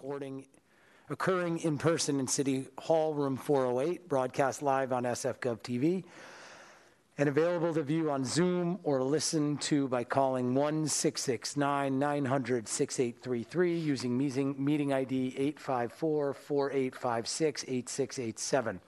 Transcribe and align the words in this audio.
recording 0.00 0.46
occurring 1.10 1.58
in 1.58 1.76
person 1.76 2.20
in 2.20 2.28
City 2.28 2.66
Hall, 2.78 3.14
Room 3.14 3.36
408, 3.36 4.08
broadcast 4.08 4.62
live 4.62 4.92
on 4.92 5.02
SF 5.02 5.40
Gov 5.40 5.58
TV, 5.60 6.04
and 7.16 7.28
available 7.28 7.74
to 7.74 7.82
view 7.82 8.08
on 8.08 8.24
Zoom 8.24 8.78
or 8.84 9.02
listen 9.02 9.56
to 9.56 9.88
by 9.88 10.04
calling 10.04 10.54
1 10.54 10.86
669 10.86 11.98
900 11.98 12.68
6833 12.68 13.76
using 13.76 14.16
meeting, 14.16 14.54
meeting 14.56 14.92
ID 14.92 15.34
854 15.36 16.32
4856 16.32 17.64
8687. 17.64 18.80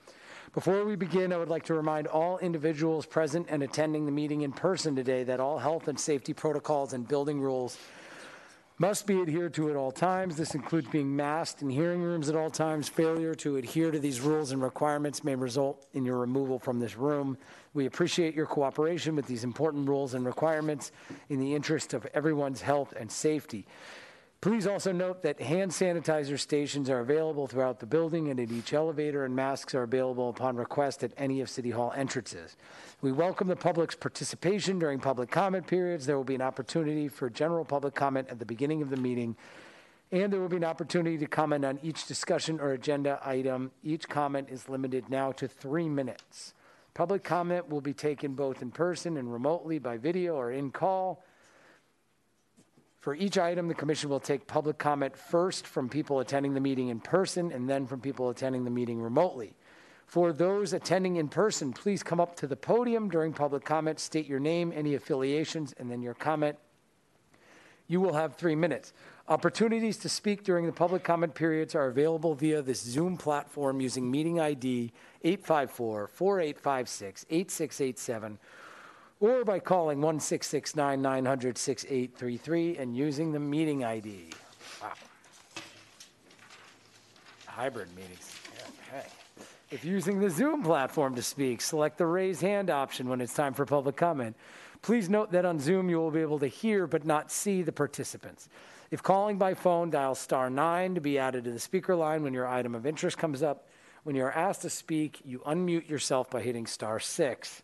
Before 0.53 0.85
we 0.85 0.95
begin, 0.95 1.33
I 1.33 1.37
would 1.37 1.49
like 1.49 1.65
to 1.65 1.73
remind 1.73 2.07
all 2.07 2.37
individuals 2.37 3.05
present 3.05 3.47
and 3.49 3.63
attending 3.63 4.05
the 4.05 4.13
meeting 4.13 4.43
in 4.43 4.53
person 4.53 4.95
today 4.95 5.25
that 5.25 5.41
all 5.41 5.59
health 5.59 5.89
and 5.89 5.99
safety 5.99 6.33
protocols 6.33 6.93
and 6.93 7.05
building 7.05 7.41
rules 7.41 7.77
must 8.81 9.05
be 9.05 9.21
adhered 9.21 9.53
to 9.53 9.69
at 9.69 9.75
all 9.75 9.91
times. 9.91 10.35
This 10.35 10.55
includes 10.55 10.87
being 10.89 11.15
masked 11.15 11.61
in 11.61 11.69
hearing 11.69 12.01
rooms 12.01 12.29
at 12.29 12.35
all 12.35 12.49
times. 12.49 12.89
Failure 12.89 13.35
to 13.35 13.57
adhere 13.57 13.91
to 13.91 13.99
these 13.99 14.21
rules 14.21 14.51
and 14.51 14.59
requirements 14.59 15.23
may 15.23 15.35
result 15.35 15.85
in 15.93 16.03
your 16.03 16.17
removal 16.17 16.57
from 16.57 16.79
this 16.79 16.97
room. 16.97 17.37
We 17.75 17.85
appreciate 17.85 18.33
your 18.33 18.47
cooperation 18.47 19.15
with 19.15 19.27
these 19.27 19.43
important 19.43 19.87
rules 19.87 20.15
and 20.15 20.25
requirements 20.25 20.91
in 21.29 21.39
the 21.39 21.53
interest 21.53 21.93
of 21.93 22.07
everyone's 22.15 22.61
health 22.61 22.91
and 22.99 23.11
safety. 23.11 23.67
Please 24.41 24.65
also 24.65 24.91
note 24.91 25.21
that 25.21 25.39
hand 25.39 25.69
sanitizer 25.69 26.39
stations 26.39 26.89
are 26.89 27.01
available 27.01 27.45
throughout 27.45 27.79
the 27.79 27.85
building 27.85 28.29
and 28.29 28.39
at 28.39 28.49
each 28.49 28.73
elevator, 28.73 29.23
and 29.23 29.35
masks 29.35 29.75
are 29.75 29.83
available 29.83 30.29
upon 30.29 30.55
request 30.55 31.03
at 31.03 31.11
any 31.15 31.41
of 31.41 31.49
City 31.49 31.69
Hall 31.69 31.93
entrances. 31.95 32.57
We 33.03 33.11
welcome 33.11 33.47
the 33.47 33.55
public's 33.55 33.93
participation 33.93 34.79
during 34.79 34.99
public 34.99 35.29
comment 35.29 35.67
periods. 35.67 36.07
There 36.07 36.17
will 36.17 36.23
be 36.23 36.33
an 36.33 36.41
opportunity 36.41 37.07
for 37.07 37.29
general 37.29 37.63
public 37.63 37.93
comment 37.93 38.29
at 38.31 38.39
the 38.39 38.45
beginning 38.47 38.81
of 38.81 38.89
the 38.89 38.97
meeting, 38.97 39.35
and 40.11 40.33
there 40.33 40.41
will 40.41 40.49
be 40.49 40.57
an 40.57 40.63
opportunity 40.63 41.19
to 41.19 41.27
comment 41.27 41.63
on 41.63 41.77
each 41.83 42.07
discussion 42.07 42.59
or 42.59 42.71
agenda 42.71 43.19
item. 43.23 43.69
Each 43.83 44.09
comment 44.09 44.47
is 44.49 44.67
limited 44.67 45.07
now 45.07 45.33
to 45.33 45.47
three 45.47 45.87
minutes. 45.87 46.55
Public 46.95 47.23
comment 47.23 47.69
will 47.69 47.79
be 47.79 47.93
taken 47.93 48.33
both 48.33 48.63
in 48.63 48.71
person 48.71 49.17
and 49.17 49.31
remotely 49.31 49.77
by 49.77 49.97
video 49.97 50.33
or 50.33 50.51
in 50.51 50.71
call. 50.71 51.23
For 53.01 53.15
each 53.15 53.39
item, 53.39 53.67
the 53.67 53.73
commission 53.73 54.11
will 54.11 54.19
take 54.19 54.45
public 54.45 54.77
comment 54.77 55.17
first 55.17 55.65
from 55.65 55.89
people 55.89 56.19
attending 56.19 56.53
the 56.53 56.59
meeting 56.59 56.89
in 56.89 56.99
person 56.99 57.51
and 57.51 57.67
then 57.67 57.87
from 57.87 57.99
people 57.99 58.29
attending 58.29 58.63
the 58.63 58.69
meeting 58.69 59.01
remotely. 59.01 59.55
For 60.05 60.31
those 60.31 60.71
attending 60.73 61.15
in 61.15 61.27
person, 61.27 61.73
please 61.73 62.03
come 62.03 62.19
up 62.19 62.35
to 62.35 62.47
the 62.47 62.55
podium 62.55 63.09
during 63.09 63.33
public 63.33 63.65
comment, 63.65 63.99
state 63.99 64.27
your 64.27 64.39
name, 64.39 64.71
any 64.75 64.93
affiliations, 64.93 65.73
and 65.79 65.89
then 65.89 66.03
your 66.03 66.13
comment. 66.13 66.57
You 67.87 68.01
will 68.01 68.13
have 68.13 68.35
three 68.35 68.55
minutes. 68.55 68.93
Opportunities 69.27 69.97
to 69.97 70.09
speak 70.09 70.43
during 70.43 70.67
the 70.67 70.71
public 70.71 71.03
comment 71.03 71.33
periods 71.33 71.73
are 71.73 71.87
available 71.87 72.35
via 72.35 72.61
this 72.61 72.81
Zoom 72.81 73.17
platform 73.17 73.81
using 73.81 74.11
meeting 74.11 74.39
ID 74.39 74.93
854 75.23 76.07
4856 76.07 77.25
8687 77.31 78.37
or 79.21 79.45
by 79.45 79.59
calling 79.59 80.01
1 80.01 80.19
900 80.19 81.57
6833 81.57 82.77
and 82.77 82.97
using 82.97 83.31
the 83.31 83.39
meeting 83.39 83.85
ID. 83.85 84.31
Wow. 84.81 84.91
Hybrid 87.45 87.95
meetings. 87.95 88.35
Okay. 88.89 89.05
If 89.69 89.85
using 89.85 90.19
the 90.19 90.29
Zoom 90.29 90.63
platform 90.63 91.15
to 91.15 91.21
speak, 91.21 91.61
select 91.61 91.97
the 91.97 92.05
raise 92.05 92.41
hand 92.41 92.69
option 92.69 93.07
when 93.07 93.21
it's 93.21 93.33
time 93.33 93.53
for 93.53 93.65
public 93.65 93.95
comment. 93.95 94.35
Please 94.81 95.07
note 95.07 95.31
that 95.31 95.45
on 95.45 95.59
Zoom 95.59 95.89
you 95.89 95.97
will 95.97 96.11
be 96.11 96.21
able 96.21 96.39
to 96.39 96.47
hear 96.47 96.87
but 96.87 97.05
not 97.05 97.31
see 97.31 97.61
the 97.61 97.71
participants. 97.71 98.49
If 98.89 99.03
calling 99.03 99.37
by 99.37 99.53
phone, 99.53 99.91
dial 99.91 100.15
star 100.15 100.49
9 100.49 100.95
to 100.95 101.01
be 101.01 101.19
added 101.19 101.45
to 101.45 101.51
the 101.51 101.59
speaker 101.59 101.95
line 101.95 102.23
when 102.23 102.33
your 102.33 102.47
item 102.47 102.73
of 102.73 102.85
interest 102.85 103.17
comes 103.17 103.43
up. 103.43 103.67
When 104.03 104.15
you 104.15 104.23
are 104.23 104.31
asked 104.31 104.63
to 104.63 104.69
speak, 104.69 105.21
you 105.23 105.39
unmute 105.45 105.87
yourself 105.87 106.31
by 106.31 106.41
hitting 106.41 106.65
star 106.65 106.99
6. 106.99 107.61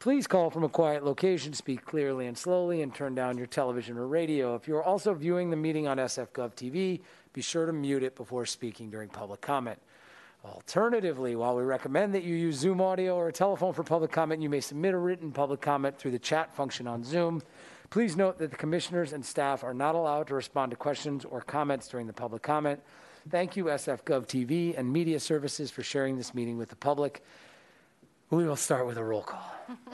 Please 0.00 0.26
call 0.26 0.48
from 0.48 0.64
a 0.64 0.68
quiet 0.70 1.04
location, 1.04 1.52
speak 1.52 1.84
clearly 1.84 2.26
and 2.26 2.36
slowly, 2.36 2.80
and 2.80 2.94
turn 2.94 3.14
down 3.14 3.36
your 3.36 3.46
television 3.46 3.98
or 3.98 4.06
radio. 4.06 4.54
If 4.54 4.66
you 4.66 4.74
are 4.76 4.82
also 4.82 5.12
viewing 5.12 5.50
the 5.50 5.58
meeting 5.58 5.86
on 5.86 5.98
SFGov 5.98 6.54
TV, 6.54 7.00
be 7.34 7.42
sure 7.42 7.66
to 7.66 7.72
mute 7.74 8.02
it 8.02 8.16
before 8.16 8.46
speaking 8.46 8.88
during 8.88 9.10
public 9.10 9.42
comment. 9.42 9.78
Alternatively, 10.42 11.36
while 11.36 11.54
we 11.54 11.64
recommend 11.64 12.14
that 12.14 12.22
you 12.22 12.34
use 12.34 12.56
Zoom 12.56 12.80
audio 12.80 13.14
or 13.14 13.28
a 13.28 13.32
telephone 13.32 13.74
for 13.74 13.84
public 13.84 14.10
comment, 14.10 14.40
you 14.40 14.48
may 14.48 14.62
submit 14.62 14.94
a 14.94 14.96
written 14.96 15.32
public 15.32 15.60
comment 15.60 15.98
through 15.98 16.12
the 16.12 16.18
chat 16.18 16.54
function 16.54 16.86
on 16.86 17.04
Zoom. 17.04 17.42
Please 17.90 18.16
note 18.16 18.38
that 18.38 18.50
the 18.50 18.56
commissioners 18.56 19.12
and 19.12 19.22
staff 19.22 19.62
are 19.62 19.74
not 19.74 19.94
allowed 19.94 20.28
to 20.28 20.34
respond 20.34 20.70
to 20.70 20.76
questions 20.78 21.26
or 21.26 21.42
comments 21.42 21.88
during 21.88 22.06
the 22.06 22.12
public 22.14 22.40
comment. 22.40 22.80
Thank 23.28 23.54
you, 23.54 23.64
SFGov 23.64 24.26
TV 24.26 24.78
and 24.78 24.90
Media 24.90 25.20
Services, 25.20 25.70
for 25.70 25.82
sharing 25.82 26.16
this 26.16 26.32
meeting 26.32 26.56
with 26.56 26.70
the 26.70 26.76
public. 26.76 27.22
We 28.30 28.46
will 28.46 28.56
start 28.56 28.86
with 28.86 28.96
a 28.96 29.02
roll 29.02 29.22
call. 29.22 29.52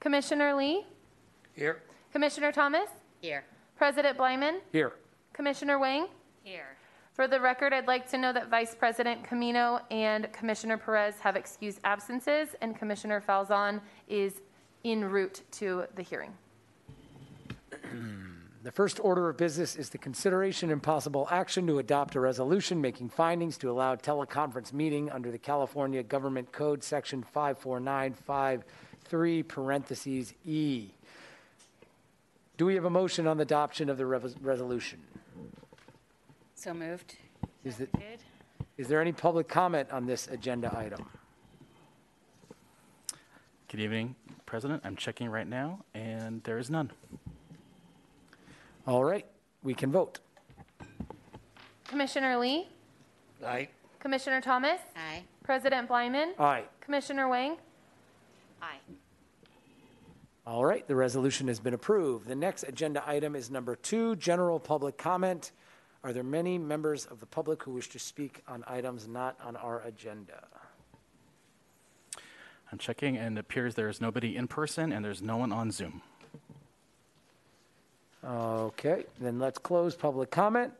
Commissioner 0.00 0.54
Lee, 0.54 0.84
Here. 1.54 1.80
Commissioner 2.12 2.52
Thomas, 2.52 2.88
Here. 3.22 3.44
President 3.76 4.18
Bleiman, 4.18 4.60
Here. 4.70 4.92
Commissioner 5.32 5.78
Wang. 5.78 6.08
Here. 6.42 6.76
For 7.14 7.26
the 7.26 7.40
record, 7.40 7.72
I'd 7.72 7.86
like 7.86 8.10
to 8.10 8.18
know 8.18 8.32
that 8.34 8.50
Vice 8.50 8.74
President 8.74 9.22
Caminong 9.22 9.80
and 9.90 10.30
Commissioner 10.34 10.76
Perez 10.76 11.18
have 11.20 11.34
excused 11.36 11.80
absences, 11.84 12.50
and 12.60 12.76
Commissioner 12.78 13.22
Falzon 13.26 13.80
is 14.08 14.42
en 14.84 15.02
route 15.04 15.40
to 15.52 15.84
the 15.94 16.02
hearing. 16.02 16.34
The 18.64 18.72
first 18.72 18.98
order 18.98 19.28
of 19.28 19.36
business 19.36 19.76
is 19.76 19.90
the 19.90 19.98
consideration 19.98 20.70
and 20.70 20.82
possible 20.82 21.28
action 21.30 21.66
to 21.66 21.80
adopt 21.80 22.14
a 22.14 22.20
resolution 22.20 22.80
making 22.80 23.10
findings 23.10 23.58
to 23.58 23.70
allow 23.70 23.94
teleconference 23.94 24.72
meeting 24.72 25.10
under 25.10 25.30
the 25.30 25.36
California 25.36 26.02
Government 26.02 26.50
Code 26.50 26.82
Section 26.82 27.22
54953 27.22 29.42
parentheses 29.42 30.32
E. 30.46 30.88
Do 32.56 32.64
we 32.64 32.74
have 32.74 32.86
a 32.86 32.90
motion 32.90 33.26
on 33.26 33.36
the 33.36 33.42
adoption 33.42 33.90
of 33.90 33.98
the 33.98 34.06
res- 34.06 34.34
resolution? 34.40 35.02
So 36.54 36.72
moved. 36.72 37.16
Is, 37.66 37.80
it, 37.80 37.90
is 38.78 38.88
there 38.88 39.02
any 39.02 39.12
public 39.12 39.46
comment 39.46 39.90
on 39.90 40.06
this 40.06 40.26
agenda 40.28 40.74
item? 40.74 41.04
Good 43.68 43.80
evening, 43.80 44.14
President. 44.46 44.80
I'm 44.86 44.96
checking 44.96 45.28
right 45.28 45.46
now, 45.46 45.84
and 45.92 46.42
there 46.44 46.56
is 46.56 46.70
none. 46.70 46.90
All 48.86 49.04
right, 49.04 49.24
we 49.62 49.74
can 49.74 49.90
vote. 49.90 50.18
Commissioner 51.88 52.36
Lee, 52.38 52.68
Aye. 53.44 53.68
Commissioner 54.00 54.40
Thomas, 54.40 54.80
Aye. 54.96 55.22
President 55.42 55.88
Bleiman, 55.88 56.34
Aye. 56.38 56.64
Commissioner 56.80 57.28
Wang. 57.28 57.56
Aye. 58.60 58.78
All 60.46 60.64
right, 60.66 60.86
the 60.86 60.96
resolution 60.96 61.48
has 61.48 61.58
been 61.58 61.72
approved. 61.72 62.26
The 62.28 62.34
next 62.34 62.64
agenda 62.64 63.02
item 63.08 63.34
is 63.34 63.50
number 63.50 63.74
two, 63.76 64.16
general 64.16 64.60
public 64.60 64.98
comment. 64.98 65.52
Are 66.02 66.12
there 66.12 66.22
many 66.22 66.58
members 66.58 67.06
of 67.06 67.20
the 67.20 67.26
public 67.26 67.62
who 67.62 67.72
wish 67.72 67.88
to 67.90 67.98
speak 67.98 68.42
on 68.46 68.62
items 68.66 69.08
not 69.08 69.38
on 69.42 69.56
our 69.56 69.80
agenda? 69.80 70.46
I'm 72.70 72.76
checking, 72.78 73.16
and 73.16 73.38
it 73.38 73.40
appears 73.40 73.74
there 73.74 73.88
is 73.88 74.02
nobody 74.02 74.36
in 74.36 74.46
person, 74.48 74.92
and 74.92 75.02
there's 75.02 75.22
no 75.22 75.38
one 75.38 75.50
on 75.52 75.70
Zoom. 75.70 76.02
Okay, 78.26 79.04
then 79.20 79.38
let's 79.38 79.58
close 79.58 79.94
public 79.94 80.30
comment. 80.30 80.72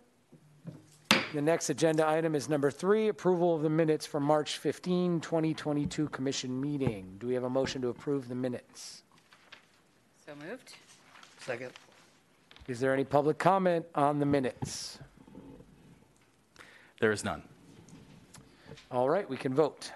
The 1.34 1.43
next 1.43 1.69
agenda 1.69 2.09
item 2.09 2.34
is 2.34 2.49
number 2.49 2.71
three, 2.71 3.09
approval 3.09 3.55
of 3.56 3.62
the 3.62 3.69
minutes 3.69 4.06
for 4.06 4.21
March 4.21 4.59
15, 4.59 5.21
2022 5.21 6.09
commission 6.09 6.60
meeting. 6.60 7.16
Do 7.19 7.27
we 7.27 7.34
have 7.34 7.43
a 7.44 7.50
motion 7.50 7.82
to 7.82 7.88
approve 7.88 8.28
the 8.28 8.34
minutes? 8.34 9.03
So 10.25 10.32
moved. 10.49 10.75
Second. 11.41 11.72
Is 12.66 12.81
there 12.81 12.94
any 12.94 13.05
public 13.05 13.37
comment 13.38 13.84
on 13.94 14.19
the 14.21 14.26
minutes? 14.26 14.99
There 17.00 17.12
is 17.12 17.25
none. 17.25 17.43
All 18.91 19.11
right, 19.11 19.29
we 19.29 19.37
can 19.37 19.52
vote. 19.52 19.91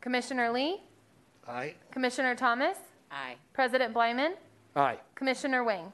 Commissioner 0.00 0.50
Lee, 0.52 0.80
Aye. 1.48 1.74
Commissioner 1.90 2.34
Thomas, 2.34 2.78
Aye. 3.10 3.34
President 3.52 3.92
Bleiman, 3.92 4.34
Aye. 4.76 4.98
Commissioner 5.16 5.64
Wang. 5.64 5.92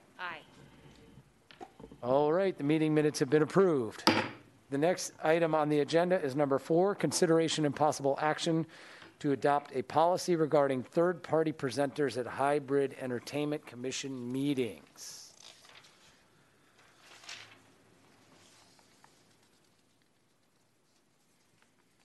All 2.02 2.32
right, 2.32 2.58
the 2.58 2.64
meeting 2.64 2.92
minutes 2.92 3.20
have 3.20 3.30
been 3.30 3.42
approved. 3.42 4.10
The 4.70 4.78
next 4.78 5.12
item 5.22 5.54
on 5.54 5.68
the 5.68 5.78
agenda 5.80 6.20
is 6.20 6.34
number 6.34 6.58
four, 6.58 6.96
consideration 6.96 7.64
and 7.64 7.76
possible 7.76 8.18
action 8.20 8.66
to 9.20 9.30
adopt 9.30 9.70
a 9.76 9.82
policy 9.82 10.34
regarding 10.34 10.82
third-party 10.82 11.52
presenters 11.52 12.18
at 12.18 12.26
hybrid 12.26 12.96
entertainment 13.00 13.64
commission 13.66 14.32
meetings. 14.32 15.32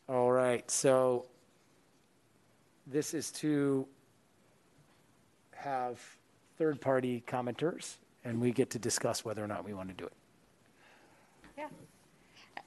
All 0.08 0.32
right, 0.32 0.70
so 0.70 1.26
this 2.86 3.16
is 3.16 3.32
to 3.32 3.88
have 5.56 6.00
third-party 6.60 7.24
commenters, 7.26 7.98
and 8.28 8.42
we 8.42 8.52
get 8.52 8.70
to 8.72 8.78
discuss 8.78 9.24
whether 9.24 9.42
or 9.42 9.48
not 9.48 9.64
we 9.64 9.74
want 9.74 9.88
to 9.88 9.96
do 9.96 10.04
it. 10.04 10.12
Yeah. 11.58 11.70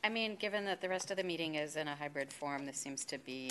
I 0.03 0.09
mean, 0.09 0.37
given 0.37 0.65
that 0.65 0.81
the 0.81 0.89
rest 0.89 1.11
of 1.11 1.19
the 1.19 1.23
meeting 1.23 1.57
is 1.57 1.77
in 1.77 1.87
a 1.87 1.95
hybrid 1.95 2.33
form, 2.33 2.65
this 2.65 2.79
seems 2.79 3.05
to 3.05 3.19
be 3.19 3.51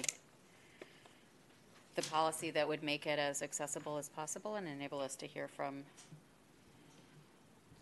the 1.96 2.02
policy 2.02 2.50
that 2.50 2.68
would 2.68 2.82
make 2.82 3.06
it 3.06 3.20
as 3.20 3.44
accessible 3.44 3.98
as 3.98 4.10
possible 4.10 4.56
and 4.56 4.68
enable 4.68 5.00
us 5.00 5.16
to 5.18 5.28
hear 5.28 5.48
from 5.48 5.84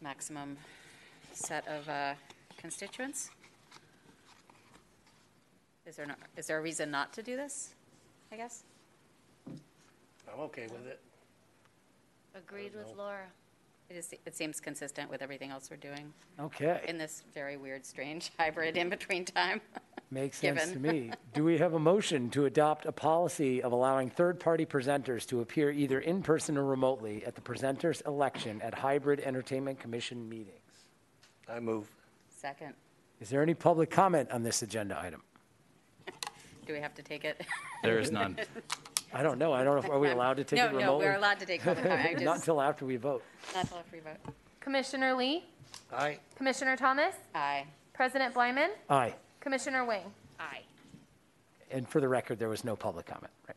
maximum 0.01 0.57
set 1.31 1.65
of 1.67 1.87
uh, 1.87 2.13
constituents. 2.57 3.29
Is 5.85 5.95
there, 5.95 6.05
not- 6.05 6.19
is 6.35 6.47
there 6.47 6.57
a 6.57 6.61
reason 6.61 6.91
not 6.91 7.13
to 7.13 7.23
do 7.23 7.37
this, 7.37 7.73
I 8.33 8.35
guess? 8.35 8.63
I'm 9.47 10.41
okay 10.41 10.67
with 10.69 10.85
it. 10.85 10.99
Agreed 12.35 12.75
with 12.75 12.93
Laura. 12.97 13.27
It 13.89 13.95
is, 13.95 14.13
it 14.25 14.35
seems 14.35 14.59
consistent 14.59 15.09
with 15.09 15.21
everything 15.21 15.49
else 15.49 15.69
we're 15.69 15.77
doing 15.77 16.13
Okay, 16.39 16.81
in 16.87 16.97
this 16.97 17.23
very 17.33 17.55
weird, 17.55 17.85
strange 17.85 18.31
hybrid 18.39 18.75
in-between 18.75 19.25
time. 19.25 19.61
makes 20.11 20.37
sense 20.39 20.61
to 20.71 20.79
given. 20.79 20.81
me. 21.09 21.11
Do 21.33 21.43
we 21.45 21.57
have 21.57 21.73
a 21.73 21.79
motion 21.79 22.29
to 22.31 22.45
adopt 22.45 22.85
a 22.85 22.91
policy 22.91 23.61
of 23.63 23.71
allowing 23.71 24.09
third-party 24.09 24.65
presenters 24.65 25.25
to 25.27 25.39
appear 25.41 25.71
either 25.71 25.99
in 26.01 26.21
person 26.21 26.57
or 26.57 26.65
remotely 26.65 27.25
at 27.25 27.35
the 27.35 27.41
presenter's 27.41 28.01
election 28.01 28.61
at 28.61 28.73
hybrid 28.73 29.21
entertainment 29.21 29.79
commission 29.79 30.27
meetings? 30.27 30.59
I 31.47 31.59
move. 31.61 31.89
Second, 32.29 32.73
Is 33.21 33.29
there 33.29 33.41
any 33.41 33.53
public 33.53 33.89
comment 33.89 34.29
on 34.31 34.43
this 34.43 34.61
agenda 34.61 34.99
item? 35.01 35.23
do 36.65 36.73
we 36.73 36.79
have 36.81 36.93
to 36.95 37.01
take 37.01 37.23
it? 37.23 37.41
There 37.83 37.99
is 37.99 38.11
none. 38.11 38.37
I 39.13 39.23
don't 39.23 39.37
know. 39.39 39.53
I 39.53 39.63
don't 39.63 39.75
know 39.75 39.83
if, 39.83 39.89
are 39.89 39.99
we 39.99 40.09
allowed 40.09 40.37
to 40.37 40.43
take 40.43 40.59
it 40.59 40.63
No, 40.63 40.77
remotely? 40.77 40.85
no, 40.85 40.97
we're 40.97 41.17
allowed 41.17 41.39
to 41.39 41.45
take 41.45 41.63
public 41.63 41.85
comment. 41.87 42.07
I 42.09 42.11
Not 42.13 42.19
just, 42.35 42.41
until 42.41 42.61
after 42.61 42.85
we 42.85 42.97
vote. 42.97 43.23
not 43.55 43.67
till 43.67 43.77
after 43.77 43.95
we 43.95 44.01
vote. 44.01 44.17
Commissioner 44.59 45.13
Lee, 45.13 45.45
Aye. 45.93 46.19
Commissioner 46.35 46.75
Thomas, 46.75 47.15
Aye. 47.33 47.65
President 47.93 48.33
Bleiman, 48.33 48.71
Aye. 48.89 49.13
Commissioner 49.39 49.85
Wing. 49.85 50.03
Aye. 50.39 50.61
And 51.71 51.87
for 51.87 52.01
the 52.01 52.07
record, 52.07 52.37
there 52.39 52.49
was 52.49 52.63
no 52.63 52.75
public 52.75 53.05
comment, 53.05 53.31
right? 53.47 53.55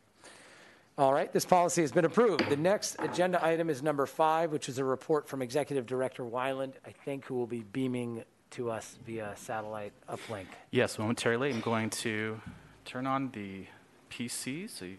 All 0.97 1.13
right, 1.13 1.31
this 1.31 1.45
policy 1.45 1.81
has 1.81 1.91
been 1.91 2.05
approved. 2.05 2.47
The 2.49 2.57
next 2.57 2.95
agenda 2.99 3.43
item 3.43 3.69
is 3.69 3.81
number 3.81 4.05
five, 4.05 4.51
which 4.51 4.67
is 4.69 4.77
a 4.77 4.83
report 4.83 5.27
from 5.27 5.41
Executive 5.41 5.85
Director 5.85 6.23
Weiland, 6.23 6.73
I 6.85 6.91
think, 6.91 7.25
who 7.25 7.35
will 7.35 7.47
be 7.47 7.63
beaming 7.71 8.23
to 8.51 8.69
us 8.69 8.97
via 9.05 9.33
satellite 9.37 9.93
uplink. 10.09 10.45
Yes, 10.71 10.99
momentarily, 10.99 11.49
I'm 11.51 11.61
going 11.61 11.89
to 11.91 12.39
turn 12.85 13.07
on 13.07 13.31
the 13.31 13.65
PC. 14.09 14.69
So 14.69 14.85
you... 14.85 14.97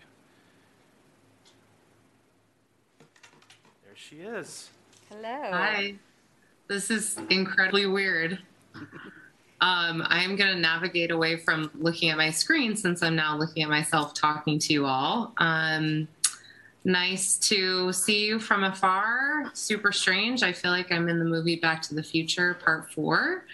she 4.13 4.21
is. 4.21 4.69
Hello. 5.09 5.51
Hi. 5.51 5.95
This 6.69 6.91
is 6.91 7.19
incredibly 7.31 7.87
weird. 7.87 8.39
Um, 9.63 10.03
I 10.07 10.23
am 10.23 10.37
going 10.37 10.55
to 10.55 10.61
navigate 10.61 11.11
away 11.11 11.39
from 11.39 11.71
looking 11.75 12.11
at 12.11 12.19
my 12.19 12.31
screen 12.31 12.77
since 12.77 13.03
I'm 13.03 13.17
now 13.17 13.39
looking 13.39 13.63
at 13.63 13.71
myself 13.71 14.13
talking 14.13 14.59
to 14.59 14.73
you 14.73 14.85
all. 14.85 15.33
Um, 15.39 16.09
nice 16.85 17.39
to 17.49 17.91
see 17.93 18.27
you 18.27 18.39
from 18.39 18.65
afar. 18.65 19.51
Super 19.55 19.93
strange. 19.93 20.43
I 20.43 20.53
feel 20.53 20.73
like 20.73 20.93
I'm 20.93 21.09
in 21.09 21.19
the 21.19 21.25
movie 21.25 21.57
Back 21.57 21.81
to 21.83 21.95
the 21.95 22.03
Future 22.03 22.55
Part 22.55 22.93
4. 22.93 23.47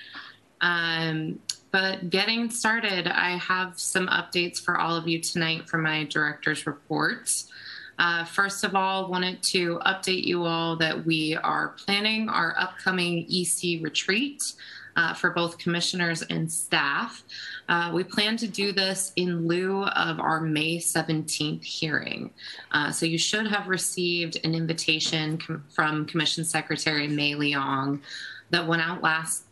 Um, 0.60 1.38
but 1.70 2.10
getting 2.10 2.50
started, 2.50 3.06
I 3.06 3.36
have 3.36 3.78
some 3.78 4.08
updates 4.08 4.60
for 4.60 4.76
all 4.76 4.96
of 4.96 5.06
you 5.06 5.20
tonight 5.20 5.68
from 5.68 5.82
my 5.82 6.02
director's 6.04 6.66
reports. 6.66 7.48
Uh, 7.98 8.24
first 8.24 8.64
of 8.64 8.74
all, 8.74 9.08
wanted 9.10 9.42
to 9.42 9.78
update 9.86 10.24
you 10.24 10.44
all 10.44 10.76
that 10.76 11.04
we 11.04 11.36
are 11.36 11.74
planning 11.84 12.28
our 12.28 12.54
upcoming 12.58 13.26
EC 13.28 13.82
retreat 13.82 14.52
uh, 14.98 15.14
for 15.14 15.30
both 15.30 15.58
commissioners 15.58 16.22
and 16.22 16.50
staff. 16.50 17.22
Uh, 17.68 17.92
we 17.94 18.02
plan 18.02 18.36
to 18.36 18.48
do 18.48 18.72
this 18.72 19.12
in 19.14 19.46
lieu 19.46 19.84
of 19.84 20.18
our 20.18 20.40
May 20.40 20.78
17th 20.78 21.62
hearing. 21.64 22.30
Uh, 22.72 22.90
so 22.90 23.06
you 23.06 23.18
should 23.18 23.46
have 23.46 23.68
received 23.68 24.38
an 24.42 24.54
invitation 24.54 25.38
com- 25.38 25.64
from 25.68 26.04
Commission 26.06 26.44
Secretary 26.44 27.06
Mei 27.06 27.36
Liang 27.36 28.02
that 28.50 28.66
went 28.66 28.82
out 28.82 29.02
last 29.02 29.44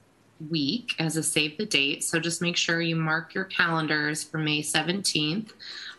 week 0.50 0.94
as 0.98 1.16
a 1.16 1.22
save 1.22 1.56
the 1.56 1.66
date. 1.66 2.04
So 2.04 2.20
just 2.20 2.42
make 2.42 2.56
sure 2.56 2.80
you 2.80 2.96
mark 2.96 3.34
your 3.34 3.44
calendars 3.44 4.22
for 4.22 4.38
May 4.38 4.62
17th. 4.62 5.52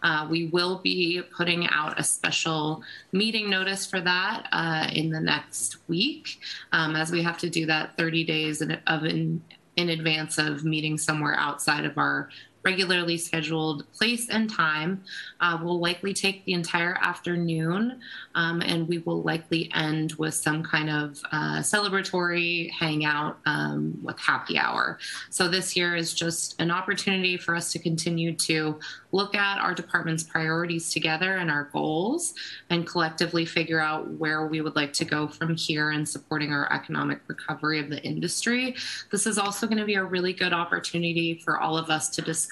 Uh, 0.04 0.28
we 0.30 0.48
will 0.48 0.80
be 0.80 1.22
putting 1.36 1.68
out 1.68 2.00
a 2.00 2.04
special 2.04 2.84
meeting 3.12 3.50
notice 3.50 3.86
for 3.86 4.00
that 4.02 4.48
uh, 4.52 4.90
in 4.94 5.10
the 5.10 5.20
next 5.20 5.78
week, 5.88 6.40
um, 6.72 6.96
as 6.96 7.12
we 7.12 7.24
have 7.24 7.38
to 7.40 7.50
do 7.50 7.66
that 7.66 7.98
30 7.98 8.24
days 8.24 8.62
in, 8.62 8.78
of 8.88 9.06
in, 9.06 9.42
in 9.76 9.90
advance 9.90 10.38
of 10.38 10.64
meeting 10.64 10.98
somewhere 10.98 11.36
outside 11.36 11.86
of 11.86 11.98
our 11.98 12.30
regularly 12.64 13.18
scheduled 13.18 13.90
place 13.94 14.30
and 14.30 14.50
time. 14.50 15.02
Uh, 15.40 15.58
we'll 15.64 15.80
likely 15.80 16.14
take 16.14 16.44
the 16.46 16.54
entire 16.54 16.98
afternoon, 17.02 18.02
um, 18.36 18.62
and 18.62 18.88
we 18.88 18.98
will 19.00 19.22
likely 19.22 19.72
end 19.74 20.14
with 20.14 20.34
some 20.34 20.64
kind 20.64 20.90
of 20.90 21.22
uh, 21.32 21.60
celebratory 21.60 22.70
hangout 22.72 23.38
um, 23.46 23.98
with 24.04 24.20
happy 24.20 24.58
hour. 24.58 25.00
So 25.30 25.48
this 25.48 25.78
year 25.78 25.96
is 25.96 26.14
just 26.14 26.60
an 26.60 26.70
opportunity 26.72 27.38
for 27.38 27.56
us 27.56 27.72
to 27.72 27.80
continue 27.80 28.34
to 28.34 28.80
look 29.14 29.34
at 29.36 29.60
our 29.60 29.74
department's 29.74 30.24
priorities 30.24 30.92
together 30.92 31.38
and 31.38 31.50
our 31.50 31.70
goals, 31.72 32.34
and 32.70 32.86
collectively 32.86 33.46
figure 33.46 33.80
out 33.80 34.10
where 34.12 34.48
we 34.48 34.60
would 34.60 34.76
like 34.76 34.92
to 34.94 35.06
go 35.06 35.28
from 35.28 35.56
here 35.56 35.92
in 35.92 36.06
supporting 36.06 36.52
our 36.52 36.72
economic 36.74 37.22
recovery 37.28 37.80
of 37.80 37.90
the 37.90 38.04
industry. 38.04 38.76
This 39.10 39.26
is 39.26 39.38
also 39.38 39.68
going 39.68 39.78
to 39.78 39.86
be 39.86 39.96
a 39.96 40.04
really 40.04 40.34
good 40.34 40.52
opportunity 40.52 41.36
for 41.46 41.60
all 41.60 41.78
of 41.78 41.90
us 41.90 42.10
to 42.10 42.22
discuss 42.22 42.47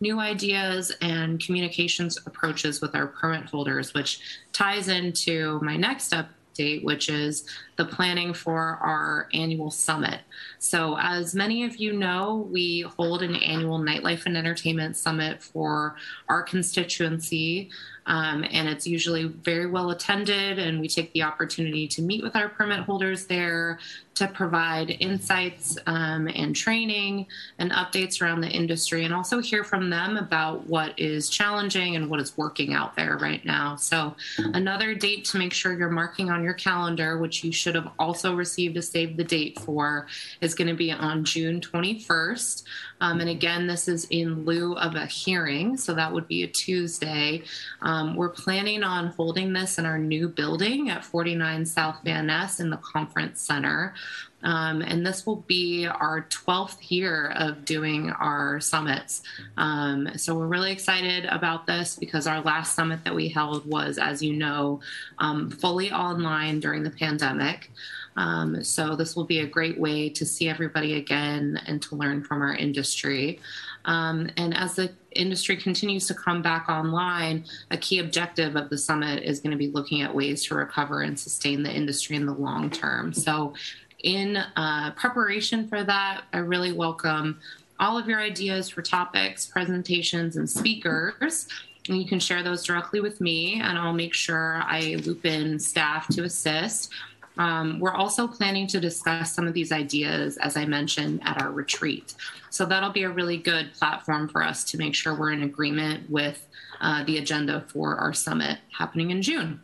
new 0.00 0.18
ideas 0.18 0.92
and 1.00 1.40
communications 1.40 2.18
approaches 2.26 2.80
with 2.80 2.94
our 2.94 3.06
permit 3.06 3.46
holders, 3.46 3.94
which 3.94 4.20
ties 4.52 4.88
into 4.88 5.60
my 5.62 5.76
next 5.76 6.12
update, 6.12 6.84
which 6.84 7.08
is 7.08 7.44
the 7.78 7.84
planning 7.84 8.34
for 8.34 8.58
our 8.58 9.28
annual 9.32 9.70
summit. 9.70 10.20
So, 10.58 10.98
as 11.00 11.34
many 11.34 11.64
of 11.64 11.76
you 11.76 11.92
know, 11.92 12.48
we 12.50 12.80
hold 12.80 13.22
an 13.22 13.36
annual 13.36 13.78
nightlife 13.78 14.26
and 14.26 14.36
entertainment 14.36 14.96
summit 14.96 15.40
for 15.42 15.94
our 16.28 16.42
constituency. 16.42 17.70
Um, 18.08 18.42
and 18.50 18.66
it's 18.68 18.86
usually 18.86 19.24
very 19.24 19.66
well 19.66 19.90
attended, 19.90 20.58
and 20.58 20.80
we 20.80 20.88
take 20.88 21.12
the 21.12 21.22
opportunity 21.22 21.86
to 21.88 22.00
meet 22.00 22.22
with 22.22 22.34
our 22.34 22.48
permit 22.48 22.80
holders 22.80 23.26
there 23.26 23.78
to 24.14 24.26
provide 24.26 24.96
insights 24.98 25.76
um, 25.86 26.26
and 26.34 26.56
training 26.56 27.26
and 27.58 27.70
updates 27.70 28.22
around 28.22 28.40
the 28.40 28.48
industry, 28.48 29.04
and 29.04 29.12
also 29.12 29.40
hear 29.40 29.62
from 29.62 29.90
them 29.90 30.16
about 30.16 30.66
what 30.66 30.98
is 30.98 31.28
challenging 31.28 31.96
and 31.96 32.08
what 32.08 32.18
is 32.18 32.36
working 32.36 32.72
out 32.72 32.96
there 32.96 33.18
right 33.18 33.44
now. 33.44 33.76
So, 33.76 34.16
another 34.38 34.94
date 34.94 35.26
to 35.26 35.38
make 35.38 35.52
sure 35.52 35.78
you're 35.78 35.90
marking 35.90 36.30
on 36.30 36.42
your 36.42 36.54
calendar, 36.54 37.18
which 37.18 37.44
you 37.44 37.52
should 37.52 37.67
have 37.74 37.90
also 37.98 38.34
received 38.34 38.76
a 38.76 38.82
save 38.82 39.16
the 39.16 39.24
date 39.24 39.58
for, 39.60 40.06
is 40.40 40.54
going 40.54 40.68
to 40.68 40.74
be 40.74 40.92
on 40.92 41.24
June 41.24 41.60
21st. 41.60 42.64
Um, 43.00 43.20
and 43.20 43.30
again, 43.30 43.66
this 43.66 43.88
is 43.88 44.06
in 44.10 44.44
lieu 44.44 44.74
of 44.76 44.94
a 44.94 45.06
hearing, 45.06 45.76
so 45.76 45.94
that 45.94 46.12
would 46.12 46.26
be 46.26 46.42
a 46.42 46.48
Tuesday. 46.48 47.42
Um, 47.82 48.16
we're 48.16 48.28
planning 48.28 48.82
on 48.82 49.08
holding 49.08 49.52
this 49.52 49.78
in 49.78 49.86
our 49.86 49.98
new 49.98 50.28
building 50.28 50.90
at 50.90 51.04
49 51.04 51.66
South 51.66 51.98
Van 52.04 52.26
Ness 52.26 52.60
in 52.60 52.70
the 52.70 52.78
conference 52.78 53.40
center. 53.40 53.94
Um, 54.42 54.82
and 54.82 55.04
this 55.04 55.26
will 55.26 55.44
be 55.48 55.86
our 55.86 56.26
12th 56.30 56.90
year 56.90 57.32
of 57.36 57.64
doing 57.64 58.10
our 58.10 58.60
summits. 58.60 59.22
Um, 59.56 60.10
so 60.16 60.36
we're 60.36 60.46
really 60.46 60.72
excited 60.72 61.24
about 61.24 61.66
this 61.66 61.96
because 61.96 62.26
our 62.26 62.40
last 62.40 62.74
summit 62.74 63.04
that 63.04 63.14
we 63.14 63.28
held 63.28 63.66
was, 63.66 63.98
as 63.98 64.22
you 64.22 64.34
know, 64.34 64.80
um, 65.18 65.50
fully 65.50 65.90
online 65.90 66.60
during 66.60 66.82
the 66.82 66.90
pandemic. 66.90 67.70
Um, 68.16 68.64
so 68.64 68.96
this 68.96 69.14
will 69.14 69.24
be 69.24 69.40
a 69.40 69.46
great 69.46 69.78
way 69.78 70.08
to 70.10 70.26
see 70.26 70.48
everybody 70.48 70.96
again 70.96 71.60
and 71.66 71.80
to 71.82 71.94
learn 71.94 72.24
from 72.24 72.42
our 72.42 72.54
industry. 72.54 73.38
Um, 73.84 74.28
and 74.36 74.56
as 74.56 74.74
the 74.74 74.92
industry 75.12 75.56
continues 75.56 76.08
to 76.08 76.14
come 76.14 76.42
back 76.42 76.68
online, 76.68 77.44
a 77.70 77.76
key 77.76 78.00
objective 78.00 78.56
of 78.56 78.70
the 78.70 78.78
summit 78.78 79.22
is 79.22 79.38
going 79.38 79.52
to 79.52 79.56
be 79.56 79.68
looking 79.68 80.02
at 80.02 80.14
ways 80.14 80.44
to 80.46 80.56
recover 80.56 81.02
and 81.02 81.18
sustain 81.18 81.62
the 81.62 81.72
industry 81.72 82.16
in 82.16 82.26
the 82.26 82.34
long 82.34 82.70
term. 82.70 83.12
So, 83.12 83.54
in 84.02 84.36
uh, 84.36 84.92
preparation 84.92 85.68
for 85.68 85.82
that, 85.84 86.22
I 86.32 86.38
really 86.38 86.72
welcome 86.72 87.40
all 87.80 87.98
of 87.98 88.08
your 88.08 88.20
ideas 88.20 88.68
for 88.68 88.82
topics, 88.82 89.46
presentations, 89.46 90.36
and 90.36 90.48
speakers. 90.48 91.48
And 91.88 92.00
you 92.00 92.06
can 92.06 92.20
share 92.20 92.42
those 92.42 92.64
directly 92.64 93.00
with 93.00 93.20
me, 93.20 93.60
and 93.60 93.78
I'll 93.78 93.94
make 93.94 94.14
sure 94.14 94.60
I 94.64 94.96
loop 95.04 95.24
in 95.24 95.58
staff 95.58 96.06
to 96.08 96.24
assist. 96.24 96.92
Um, 97.38 97.78
we're 97.78 97.94
also 97.94 98.26
planning 98.26 98.66
to 98.68 98.80
discuss 98.80 99.32
some 99.32 99.46
of 99.46 99.54
these 99.54 99.70
ideas, 99.70 100.36
as 100.38 100.56
I 100.56 100.64
mentioned, 100.66 101.20
at 101.24 101.40
our 101.40 101.50
retreat. 101.50 102.14
So 102.50 102.66
that'll 102.66 102.90
be 102.90 103.04
a 103.04 103.10
really 103.10 103.36
good 103.36 103.72
platform 103.74 104.28
for 104.28 104.42
us 104.42 104.64
to 104.64 104.76
make 104.76 104.94
sure 104.94 105.14
we're 105.14 105.32
in 105.32 105.44
agreement 105.44 106.10
with 106.10 106.46
uh, 106.80 107.04
the 107.04 107.18
agenda 107.18 107.64
for 107.68 107.96
our 107.96 108.12
summit 108.12 108.58
happening 108.76 109.12
in 109.12 109.22
June. 109.22 109.60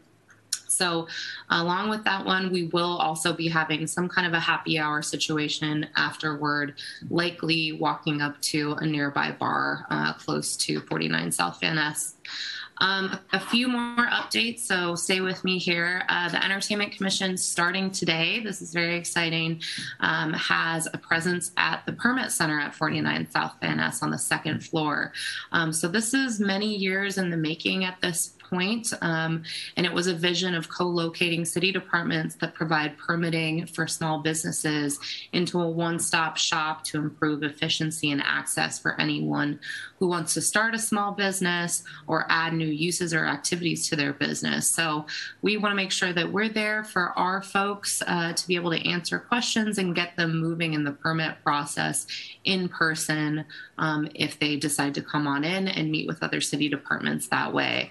So, 0.75 1.09
along 1.51 1.91
with 1.91 2.05
that 2.05 2.25
one, 2.25 2.53
we 2.53 2.65
will 2.67 2.97
also 2.99 3.33
be 3.33 3.49
having 3.49 3.87
some 3.87 4.09
kind 4.09 4.27
of 4.27 4.33
a 4.33 4.41
happy 4.41 4.79
hour 4.79 5.03
situation 5.03 5.87
afterward, 5.97 6.75
likely 7.11 7.73
walking 7.73 8.21
up 8.21 8.41
to 8.43 8.73
a 8.75 8.87
nearby 8.87 9.33
bar 9.33 9.87
uh, 9.91 10.13
close 10.15 10.57
to 10.59 10.81
49 10.81 11.33
South 11.33 11.61
Van 11.61 11.77
Ness. 11.77 12.15
Um, 12.79 13.19
a 13.33 13.39
few 13.39 13.69
more 13.69 14.07
updates, 14.07 14.61
so 14.61 14.95
stay 14.95 15.21
with 15.21 15.45
me 15.45 15.59
here. 15.59 16.03
Uh, 16.09 16.29
the 16.29 16.45
Entertainment 16.45 16.93
Commission, 16.93 17.37
starting 17.37 17.91
today, 17.91 18.41
this 18.41 18.61
is 18.61 18.73
very 18.73 18.97
exciting, 18.97 19.63
um, 20.01 20.33
has 20.33 20.89
a 20.93 20.99
presence 20.99 21.53
at 21.57 21.87
the 21.87 21.93
Permit 21.93 22.33
Center 22.33 22.59
at 22.59 22.75
49 22.75 23.31
South 23.31 23.55
Van 23.61 23.77
Ness 23.77 24.03
on 24.03 24.11
the 24.11 24.19
second 24.19 24.65
floor. 24.65 25.13
Um, 25.53 25.73
so 25.73 25.87
this 25.87 26.15
is 26.15 26.41
many 26.41 26.75
years 26.75 27.17
in 27.17 27.31
the 27.31 27.37
making 27.37 27.85
at 27.85 28.01
this 28.01 28.35
point, 28.55 28.93
um, 29.01 29.43
and 29.77 29.85
it 29.85 29.93
was 29.93 30.07
a 30.07 30.15
vision 30.15 30.55
of 30.55 30.69
co-locating 30.69 31.45
city 31.45 31.73
departments 31.73 32.37
that 32.37 32.55
provide 32.55 32.97
permitting 32.97 33.67
for 33.67 33.87
small 33.87 34.21
businesses 34.21 34.99
into 35.33 35.61
a 35.61 35.69
one-stop 35.69 36.37
shop 36.37 36.85
to 36.85 36.99
improve 36.99 37.43
efficiency 37.43 38.11
and 38.11 38.23
access 38.23 38.79
for 38.79 38.99
anyone 39.01 39.59
who 39.99 40.09
wants 40.09 40.35
to 40.35 40.41
start 40.41 40.75
a 40.75 40.79
small 40.79 41.13
business 41.13 41.83
or 42.07 42.27
add 42.29 42.53
new 42.53 42.67
uses 42.67 43.13
or 43.15 43.25
activities 43.25 43.89
to 43.89 43.97
their 43.97 44.13
business. 44.13 44.69
So 44.69 45.07
we 45.43 45.57
want 45.57 45.73
to 45.73 45.77
make 45.77 45.93
sure 45.93 46.13
that 46.13 46.31
we're 46.31 46.49
there 46.49 46.85
for 46.85 47.19
our 47.19 47.43
folks 47.43 48.03
uh, 48.07 48.33
to 48.33 48.47
be 48.47 48.57
able 48.57 48.71
to 48.71 48.89
answer 48.89 49.19
questions 49.19 49.79
and 49.79 49.95
get 49.95 50.17
them 50.17 50.39
moving 50.41 50.75
in 50.75 50.85
the 50.85 50.93
permit 50.93 51.37
process 51.43 52.07
in 52.45 52.69
person 52.69 53.45
um, 53.79 54.09
if 54.15 54.39
they 54.39 54.57
decide 54.57 54.95
to 54.95 55.03
come 55.03 55.27
on 55.27 55.45
in 55.45 55.69
and 55.69 55.91
meet 55.91 56.07
with 56.07 56.23
other 56.23 56.41
city 56.41 56.69
departments 56.69 57.29
that 57.29 57.53
way. 57.53 57.91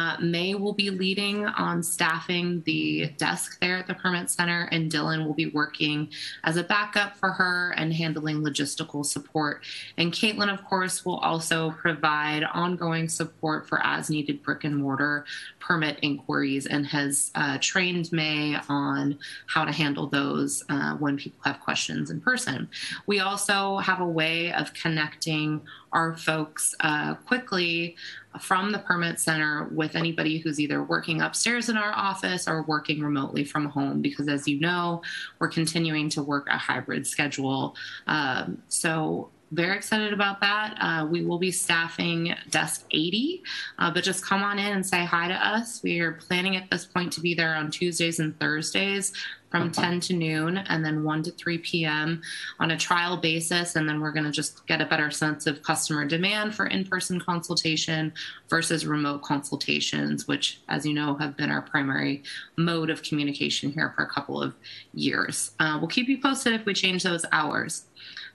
Uh, 0.00 0.16
May 0.18 0.54
will 0.54 0.72
be 0.72 0.88
leading 0.88 1.44
on 1.44 1.82
staffing 1.82 2.62
the 2.64 3.12
desk 3.18 3.60
there 3.60 3.76
at 3.76 3.86
the 3.86 3.92
permit 3.92 4.30
center, 4.30 4.66
and 4.72 4.90
Dylan 4.90 5.26
will 5.26 5.34
be 5.34 5.50
working 5.50 6.08
as 6.42 6.56
a 6.56 6.62
backup 6.62 7.16
for 7.16 7.32
her 7.32 7.74
and 7.76 7.92
handling 7.92 8.38
logistical 8.40 9.04
support. 9.04 9.62
And 9.98 10.10
Caitlin, 10.10 10.50
of 10.50 10.64
course, 10.64 11.04
will 11.04 11.18
also 11.18 11.72
provide 11.72 12.44
ongoing 12.44 13.10
support 13.10 13.68
for 13.68 13.84
as 13.84 14.08
needed 14.08 14.42
brick 14.42 14.64
and 14.64 14.76
mortar 14.76 15.26
permit 15.58 15.98
inquiries 16.00 16.64
and 16.64 16.86
has 16.86 17.30
uh, 17.34 17.58
trained 17.60 18.10
May 18.10 18.56
on 18.70 19.18
how 19.48 19.66
to 19.66 19.72
handle 19.72 20.06
those 20.06 20.64
uh, 20.70 20.94
when 20.94 21.18
people 21.18 21.40
have 21.44 21.60
questions 21.60 22.10
in 22.10 22.22
person. 22.22 22.70
We 23.06 23.20
also 23.20 23.76
have 23.78 24.00
a 24.00 24.06
way 24.06 24.50
of 24.52 24.72
connecting 24.72 25.60
our 25.92 26.16
folks 26.16 26.74
uh, 26.80 27.14
quickly 27.14 27.96
from 28.38 28.70
the 28.70 28.78
permit 28.78 29.18
center 29.18 29.68
with 29.72 29.96
anybody 29.96 30.38
who's 30.38 30.60
either 30.60 30.84
working 30.84 31.20
upstairs 31.20 31.68
in 31.68 31.76
our 31.76 31.92
office 31.92 32.46
or 32.46 32.62
working 32.62 33.00
remotely 33.00 33.44
from 33.44 33.66
home 33.66 34.00
because 34.00 34.28
as 34.28 34.46
you 34.46 34.60
know 34.60 35.02
we're 35.40 35.48
continuing 35.48 36.08
to 36.08 36.22
work 36.22 36.46
a 36.48 36.56
hybrid 36.56 37.06
schedule 37.06 37.74
um, 38.06 38.62
so 38.68 39.28
very 39.52 39.76
excited 39.76 40.12
about 40.12 40.40
that. 40.40 40.76
Uh, 40.80 41.06
we 41.06 41.24
will 41.24 41.38
be 41.38 41.50
staffing 41.50 42.34
desk 42.50 42.86
80, 42.92 43.42
uh, 43.78 43.90
but 43.90 44.04
just 44.04 44.24
come 44.24 44.42
on 44.42 44.58
in 44.58 44.72
and 44.72 44.86
say 44.86 45.04
hi 45.04 45.26
to 45.26 45.34
us. 45.34 45.82
We 45.82 45.98
are 46.00 46.12
planning 46.12 46.56
at 46.56 46.70
this 46.70 46.84
point 46.84 47.12
to 47.14 47.20
be 47.20 47.34
there 47.34 47.56
on 47.56 47.70
Tuesdays 47.70 48.20
and 48.20 48.38
Thursdays 48.38 49.12
from 49.50 49.70
10 49.70 50.00
to 50.00 50.14
noon 50.14 50.58
and 50.58 50.84
then 50.84 51.02
1 51.02 51.22
to 51.24 51.30
3 51.32 51.58
p.m. 51.58 52.22
on 52.58 52.70
a 52.70 52.76
trial 52.76 53.16
basis. 53.16 53.76
And 53.76 53.88
then 53.88 54.00
we're 54.00 54.12
going 54.12 54.24
to 54.24 54.30
just 54.30 54.66
get 54.66 54.80
a 54.80 54.86
better 54.86 55.10
sense 55.10 55.46
of 55.46 55.62
customer 55.62 56.04
demand 56.04 56.54
for 56.54 56.66
in 56.66 56.84
person 56.84 57.20
consultation 57.20 58.12
versus 58.48 58.86
remote 58.86 59.22
consultations, 59.22 60.28
which, 60.28 60.60
as 60.68 60.86
you 60.86 60.94
know, 60.94 61.14
have 61.16 61.36
been 61.36 61.50
our 61.50 61.62
primary 61.62 62.22
mode 62.56 62.90
of 62.90 63.02
communication 63.02 63.72
here 63.72 63.92
for 63.96 64.04
a 64.04 64.08
couple 64.08 64.40
of 64.40 64.54
years. 64.94 65.52
Uh, 65.58 65.78
we'll 65.80 65.88
keep 65.88 66.08
you 66.08 66.20
posted 66.20 66.52
if 66.52 66.64
we 66.64 66.74
change 66.74 67.02
those 67.02 67.24
hours. 67.32 67.84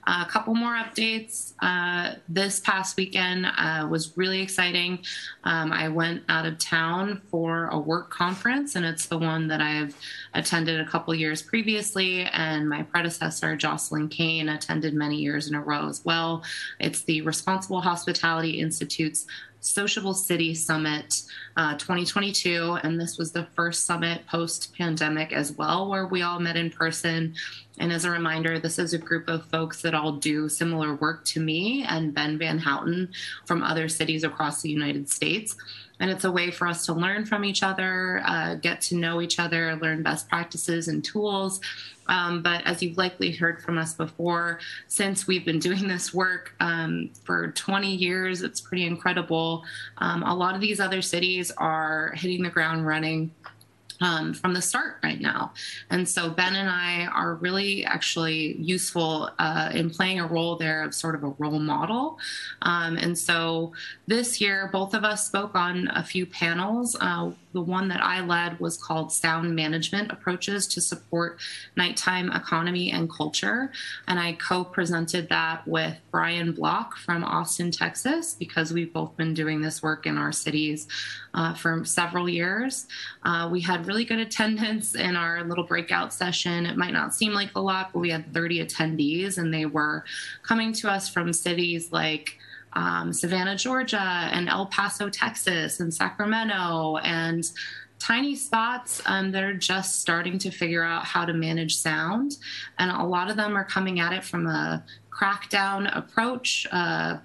A 0.08 0.24
couple 0.24 0.54
more 0.54 0.74
updates. 0.74 1.54
Uh, 1.60 2.14
this 2.28 2.60
past 2.60 2.96
weekend 2.96 3.44
uh, 3.44 3.88
was 3.90 4.16
really 4.16 4.40
exciting. 4.40 5.00
Um, 5.42 5.72
I 5.72 5.88
went 5.88 6.22
out 6.28 6.46
of 6.46 6.58
town 6.58 7.22
for 7.28 7.66
a 7.66 7.78
work 7.78 8.10
conference, 8.10 8.76
and 8.76 8.84
it's 8.84 9.06
the 9.06 9.18
one 9.18 9.48
that 9.48 9.60
I've 9.60 9.96
attended 10.32 10.80
a 10.80 10.86
couple 10.86 11.12
years 11.12 11.42
previously, 11.42 12.22
and 12.22 12.68
my 12.68 12.82
predecessor, 12.82 13.56
Jocelyn 13.56 14.08
Kane, 14.08 14.48
attended 14.48 14.94
many 14.94 15.16
years 15.16 15.48
in 15.48 15.56
a 15.56 15.60
row 15.60 15.88
as 15.88 16.04
well. 16.04 16.44
It's 16.78 17.02
the 17.02 17.22
Responsible 17.22 17.80
Hospitality 17.80 18.60
Institute's 18.60 19.26
Sociable 19.66 20.14
City 20.14 20.54
Summit 20.54 21.22
uh, 21.56 21.76
2022. 21.76 22.78
And 22.82 23.00
this 23.00 23.18
was 23.18 23.32
the 23.32 23.46
first 23.56 23.84
summit 23.84 24.26
post 24.26 24.74
pandemic 24.76 25.32
as 25.32 25.52
well, 25.52 25.88
where 25.88 26.06
we 26.06 26.22
all 26.22 26.38
met 26.38 26.56
in 26.56 26.70
person. 26.70 27.34
And 27.78 27.92
as 27.92 28.04
a 28.04 28.10
reminder, 28.10 28.58
this 28.58 28.78
is 28.78 28.94
a 28.94 28.98
group 28.98 29.28
of 29.28 29.44
folks 29.46 29.82
that 29.82 29.94
all 29.94 30.12
do 30.12 30.48
similar 30.48 30.94
work 30.94 31.24
to 31.26 31.40
me 31.40 31.84
and 31.88 32.14
Ben 32.14 32.38
Van 32.38 32.58
Houten 32.58 33.10
from 33.44 33.62
other 33.62 33.88
cities 33.88 34.24
across 34.24 34.62
the 34.62 34.70
United 34.70 35.10
States. 35.10 35.56
And 35.98 36.10
it's 36.10 36.24
a 36.24 36.32
way 36.32 36.50
for 36.50 36.66
us 36.68 36.84
to 36.86 36.92
learn 36.92 37.24
from 37.24 37.44
each 37.44 37.62
other, 37.62 38.22
uh, 38.24 38.54
get 38.56 38.80
to 38.82 38.96
know 38.96 39.20
each 39.20 39.38
other, 39.38 39.76
learn 39.76 40.02
best 40.02 40.28
practices 40.28 40.88
and 40.88 41.04
tools. 41.04 41.60
Um, 42.08 42.42
but 42.42 42.64
as 42.66 42.82
you've 42.82 42.98
likely 42.98 43.32
heard 43.32 43.60
from 43.62 43.78
us 43.78 43.94
before, 43.94 44.60
since 44.88 45.26
we've 45.26 45.44
been 45.44 45.58
doing 45.58 45.88
this 45.88 46.12
work 46.12 46.54
um, 46.60 47.10
for 47.24 47.48
20 47.52 47.94
years, 47.94 48.42
it's 48.42 48.60
pretty 48.60 48.86
incredible. 48.86 49.64
Um, 49.98 50.22
a 50.22 50.34
lot 50.34 50.54
of 50.54 50.60
these 50.60 50.80
other 50.80 51.02
cities 51.02 51.50
are 51.52 52.12
hitting 52.14 52.42
the 52.42 52.50
ground 52.50 52.86
running 52.86 53.32
um, 54.00 54.34
from 54.34 54.54
the 54.54 54.62
start 54.62 54.98
right 55.02 55.20
now. 55.20 55.52
And 55.90 56.08
so 56.08 56.30
Ben 56.30 56.54
and 56.54 56.68
I 56.68 57.06
are 57.06 57.34
really 57.36 57.84
actually 57.84 58.56
useful 58.58 59.30
uh, 59.38 59.70
in 59.72 59.90
playing 59.90 60.20
a 60.20 60.26
role 60.26 60.56
there 60.56 60.82
of 60.82 60.94
sort 60.94 61.14
of 61.14 61.24
a 61.24 61.28
role 61.38 61.58
model. 61.58 62.18
Um, 62.62 62.96
and 62.96 63.18
so 63.18 63.72
this 64.06 64.40
year, 64.40 64.68
both 64.72 64.94
of 64.94 65.04
us 65.04 65.26
spoke 65.26 65.54
on 65.54 65.88
a 65.88 66.02
few 66.02 66.26
panels. 66.26 66.96
Uh, 67.00 67.30
the 67.56 67.62
one 67.62 67.88
that 67.88 68.02
I 68.02 68.20
led 68.20 68.60
was 68.60 68.76
called 68.76 69.10
Sound 69.10 69.56
Management 69.56 70.12
Approaches 70.12 70.66
to 70.68 70.80
Support 70.82 71.40
Nighttime 71.74 72.30
Economy 72.30 72.92
and 72.92 73.10
Culture. 73.10 73.72
And 74.06 74.20
I 74.20 74.34
co 74.34 74.62
presented 74.62 75.30
that 75.30 75.66
with 75.66 75.96
Brian 76.10 76.52
Block 76.52 76.98
from 76.98 77.24
Austin, 77.24 77.70
Texas, 77.70 78.34
because 78.34 78.74
we've 78.74 78.92
both 78.92 79.16
been 79.16 79.32
doing 79.32 79.62
this 79.62 79.82
work 79.82 80.04
in 80.04 80.18
our 80.18 80.32
cities 80.32 80.86
uh, 81.32 81.54
for 81.54 81.82
several 81.86 82.28
years. 82.28 82.88
Uh, 83.22 83.48
we 83.50 83.62
had 83.62 83.86
really 83.86 84.04
good 84.04 84.18
attendance 84.18 84.94
in 84.94 85.16
our 85.16 85.42
little 85.42 85.64
breakout 85.64 86.12
session. 86.12 86.66
It 86.66 86.76
might 86.76 86.92
not 86.92 87.14
seem 87.14 87.32
like 87.32 87.52
a 87.54 87.60
lot, 87.60 87.90
but 87.94 88.00
we 88.00 88.10
had 88.10 88.34
30 88.34 88.66
attendees, 88.66 89.38
and 89.38 89.52
they 89.52 89.64
were 89.64 90.04
coming 90.42 90.74
to 90.74 90.90
us 90.90 91.08
from 91.08 91.32
cities 91.32 91.90
like 91.90 92.36
um, 92.76 93.12
Savannah, 93.12 93.56
Georgia, 93.56 94.28
and 94.32 94.48
El 94.48 94.66
Paso, 94.66 95.08
Texas, 95.08 95.80
and 95.80 95.92
Sacramento, 95.92 96.98
and 96.98 97.50
tiny 97.98 98.36
spots 98.36 99.00
um, 99.06 99.32
that 99.32 99.42
are 99.42 99.54
just 99.54 100.00
starting 100.00 100.38
to 100.38 100.50
figure 100.50 100.84
out 100.84 101.04
how 101.04 101.24
to 101.24 101.32
manage 101.32 101.76
sound. 101.76 102.36
And 102.78 102.90
a 102.90 103.02
lot 103.02 103.30
of 103.30 103.36
them 103.36 103.56
are 103.56 103.64
coming 103.64 103.98
at 103.98 104.12
it 104.12 104.22
from 104.22 104.46
a 104.46 104.84
crackdown 105.10 105.96
approach, 105.96 106.66
uh, 106.70 107.16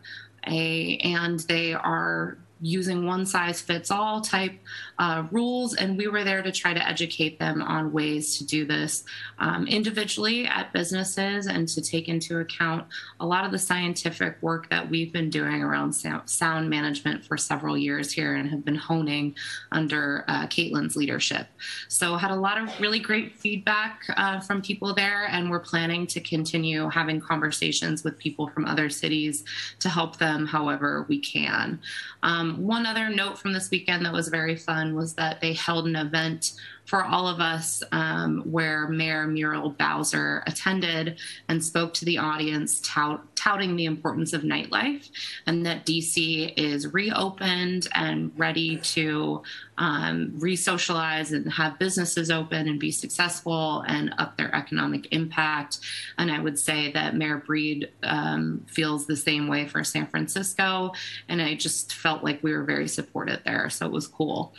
a, 0.47 0.97
and 0.97 1.41
they 1.41 1.73
are 1.73 2.37
using 2.61 3.05
one 3.05 3.25
size 3.25 3.59
fits 3.59 3.91
all 3.91 4.21
type 4.21 4.53
uh, 4.99 5.23
rules. 5.31 5.75
And 5.75 5.97
we 5.97 6.07
were 6.07 6.23
there 6.23 6.41
to 6.41 6.51
try 6.51 6.73
to 6.73 6.87
educate 6.87 7.39
them 7.39 7.61
on 7.61 7.91
ways 7.91 8.37
to 8.37 8.45
do 8.45 8.65
this 8.65 9.03
um, 9.39 9.67
individually 9.67 10.45
at 10.45 10.71
businesses 10.71 11.47
and 11.47 11.67
to 11.69 11.81
take 11.81 12.07
into 12.07 12.39
account 12.39 12.85
a 13.19 13.25
lot 13.25 13.45
of 13.45 13.51
the 13.51 13.59
scientific 13.59 14.37
work 14.41 14.69
that 14.69 14.89
we've 14.89 15.11
been 15.11 15.29
doing 15.29 15.63
around 15.63 15.93
sound 15.93 16.69
management 16.69 17.25
for 17.25 17.37
several 17.37 17.77
years 17.77 18.11
here 18.11 18.35
and 18.35 18.49
have 18.49 18.63
been 18.63 18.75
honing 18.75 19.35
under 19.71 20.23
uh, 20.27 20.45
Caitlin's 20.47 20.95
leadership. 20.95 21.47
So, 21.87 22.15
had 22.15 22.31
a 22.31 22.35
lot 22.35 22.57
of 22.57 22.69
really 22.79 22.99
great 22.99 23.35
feedback 23.35 24.03
uh, 24.15 24.39
from 24.39 24.61
people 24.61 24.93
there, 24.93 25.25
and 25.25 25.49
we're 25.49 25.59
planning 25.59 26.05
to 26.07 26.19
continue 26.19 26.89
having 26.89 27.19
conversations 27.19 28.03
with 28.03 28.17
people 28.17 28.47
from 28.49 28.65
other 28.65 28.89
cities 28.89 29.43
to 29.79 29.89
help 29.89 30.17
them 30.17 30.45
however 30.45 31.05
we 31.09 31.19
can. 31.19 31.79
Um, 32.23 32.50
Um, 32.51 32.61
one 32.65 32.85
other 32.85 33.09
note 33.09 33.37
from 33.37 33.53
this 33.53 33.69
weekend 33.71 34.05
that 34.05 34.13
was 34.13 34.27
very 34.27 34.55
fun 34.55 34.95
was 34.95 35.13
that 35.15 35.41
they 35.41 35.53
held 35.53 35.87
an 35.87 35.95
event 35.95 36.53
for 36.85 37.05
all 37.05 37.27
of 37.27 37.39
us, 37.39 37.83
um, 37.91 38.41
where 38.41 38.87
Mayor 38.89 39.25
Muriel 39.25 39.69
Bowser 39.69 40.43
attended 40.45 41.19
and 41.47 41.63
spoke 41.63 41.93
to 41.95 42.05
the 42.05 42.17
audience, 42.17 42.81
tout, 42.83 43.21
touting 43.35 43.75
the 43.75 43.85
importance 43.85 44.33
of 44.33 44.41
nightlife 44.41 45.09
and 45.47 45.65
that 45.65 45.85
DC 45.85 46.53
is 46.57 46.93
reopened 46.93 47.87
and 47.95 48.31
ready 48.37 48.77
to 48.77 49.41
um, 49.77 50.33
re 50.35 50.55
socialize 50.55 51.31
and 51.31 51.51
have 51.51 51.79
businesses 51.79 52.29
open 52.29 52.67
and 52.67 52.79
be 52.79 52.91
successful 52.91 53.83
and 53.87 54.13
up 54.19 54.37
their 54.37 54.53
economic 54.53 55.11
impact. 55.11 55.79
And 56.19 56.29
I 56.29 56.39
would 56.39 56.59
say 56.59 56.91
that 56.91 57.15
Mayor 57.15 57.37
Breed 57.37 57.89
um, 58.03 58.63
feels 58.67 59.07
the 59.07 59.15
same 59.15 59.47
way 59.47 59.67
for 59.67 59.83
San 59.83 60.05
Francisco. 60.05 60.91
And 61.29 61.41
I 61.41 61.55
just 61.55 61.93
felt 61.93 62.23
like 62.23 62.43
we 62.43 62.53
were 62.53 62.63
very 62.63 62.87
supported 62.87 63.41
there. 63.43 63.71
So 63.71 63.87
it 63.87 63.91
was 63.91 64.07
cool. 64.07 64.53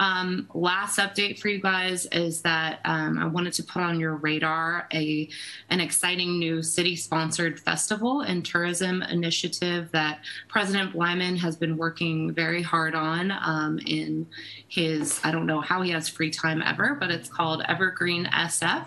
Um, 0.00 0.48
last 0.54 0.98
update 0.98 1.38
for 1.38 1.48
you 1.48 1.60
guys 1.60 1.73
is 1.82 2.40
that 2.42 2.80
um, 2.84 3.18
I 3.18 3.26
wanted 3.26 3.52
to 3.54 3.62
put 3.62 3.82
on 3.82 3.98
your 4.00 4.16
radar 4.16 4.86
a 4.92 5.28
an 5.70 5.80
exciting 5.80 6.38
new 6.38 6.62
city 6.62 6.96
sponsored 6.96 7.58
festival 7.60 8.22
and 8.22 8.44
tourism 8.44 9.02
initiative 9.02 9.90
that 9.92 10.20
President 10.48 10.92
Bleiman 10.92 11.36
has 11.36 11.56
been 11.56 11.76
working 11.76 12.32
very 12.32 12.62
hard 12.62 12.94
on 12.94 13.30
um, 13.30 13.78
in 13.86 14.26
his 14.68 15.20
I 15.24 15.30
don't 15.30 15.46
know 15.46 15.60
how 15.60 15.82
he 15.82 15.90
has 15.90 16.08
free 16.08 16.30
time 16.30 16.62
ever, 16.62 16.96
but 16.98 17.10
it's 17.10 17.28
called 17.28 17.62
Evergreen 17.68 18.26
SF 18.26 18.86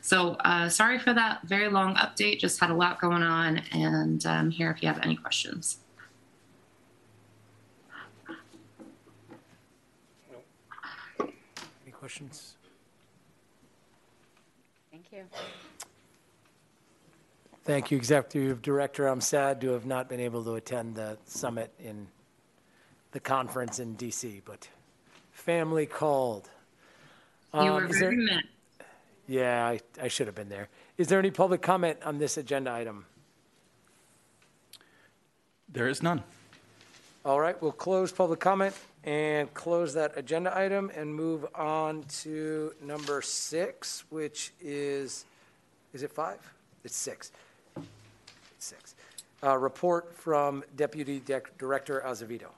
So 0.00 0.30
uh, 0.40 0.68
sorry 0.68 0.98
for 0.98 1.14
that 1.14 1.42
very 1.44 1.68
long 1.68 1.94
update. 1.96 2.38
Just 2.38 2.60
had 2.60 2.70
a 2.70 2.74
lot 2.74 3.00
going 3.00 3.22
on, 3.22 3.58
and 3.72 4.24
I'm 4.26 4.50
here 4.50 4.70
if 4.70 4.82
you 4.82 4.88
have 4.88 5.00
any 5.02 5.16
questions. 5.16 5.78
Any 11.20 11.92
questions? 11.92 12.56
Thank 14.90 15.04
you. 15.12 15.24
Thank 17.64 17.92
you, 17.92 17.96
Executive 17.96 18.60
Director. 18.60 19.06
I'm 19.06 19.20
sad 19.20 19.60
to 19.60 19.70
have 19.70 19.86
not 19.86 20.08
been 20.08 20.18
able 20.18 20.42
to 20.44 20.54
attend 20.54 20.96
the 20.96 21.16
summit 21.26 21.72
in 21.78 22.08
the 23.12 23.20
conference 23.20 23.78
in 23.78 23.94
DC, 23.96 24.42
but 24.44 24.68
family 25.30 25.86
called. 25.86 26.48
You 27.54 27.60
Um, 27.60 27.70
were 27.74 27.84
is 27.86 28.00
there- 28.00 28.10
very. 28.10 28.48
Yeah, 29.28 29.66
I, 29.66 29.80
I 30.00 30.08
should 30.08 30.26
have 30.26 30.34
been 30.34 30.48
there. 30.48 30.68
Is 30.98 31.08
there 31.08 31.18
any 31.18 31.30
public 31.30 31.62
comment 31.62 31.98
on 32.04 32.18
this 32.18 32.36
agenda 32.36 32.72
item? 32.72 33.06
There 35.68 35.88
is 35.88 36.02
none. 36.02 36.22
All 37.24 37.40
right, 37.40 37.60
we'll 37.62 37.72
close 37.72 38.10
public 38.10 38.40
comment 38.40 38.74
and 39.04 39.52
close 39.54 39.94
that 39.94 40.16
agenda 40.18 40.56
item 40.56 40.90
and 40.94 41.14
move 41.14 41.46
on 41.54 42.02
to 42.22 42.74
number 42.82 43.22
six, 43.22 44.04
which 44.10 44.52
is, 44.60 45.24
is 45.92 46.02
it 46.02 46.10
five? 46.12 46.38
It's 46.84 46.96
six. 46.96 47.30
It's 47.76 47.86
six. 48.66 48.94
Uh, 49.42 49.56
report 49.56 50.14
from 50.16 50.64
Deputy 50.76 51.20
Dec- 51.20 51.56
Director 51.58 52.02
Azevedo. 52.04 52.48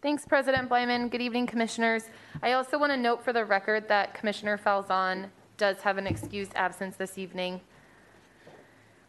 Thanks, 0.00 0.24
President 0.24 0.68
Bleiman. 0.68 1.08
Good 1.10 1.20
evening, 1.20 1.48
Commissioners. 1.48 2.04
I 2.40 2.52
also 2.52 2.78
want 2.78 2.92
to 2.92 2.96
note 2.96 3.24
for 3.24 3.32
the 3.32 3.44
record 3.44 3.88
that 3.88 4.14
Commissioner 4.14 4.56
Falzon 4.56 5.26
does 5.56 5.78
have 5.78 5.98
an 5.98 6.06
excused 6.06 6.52
absence 6.54 6.94
this 6.94 7.18
evening. 7.18 7.60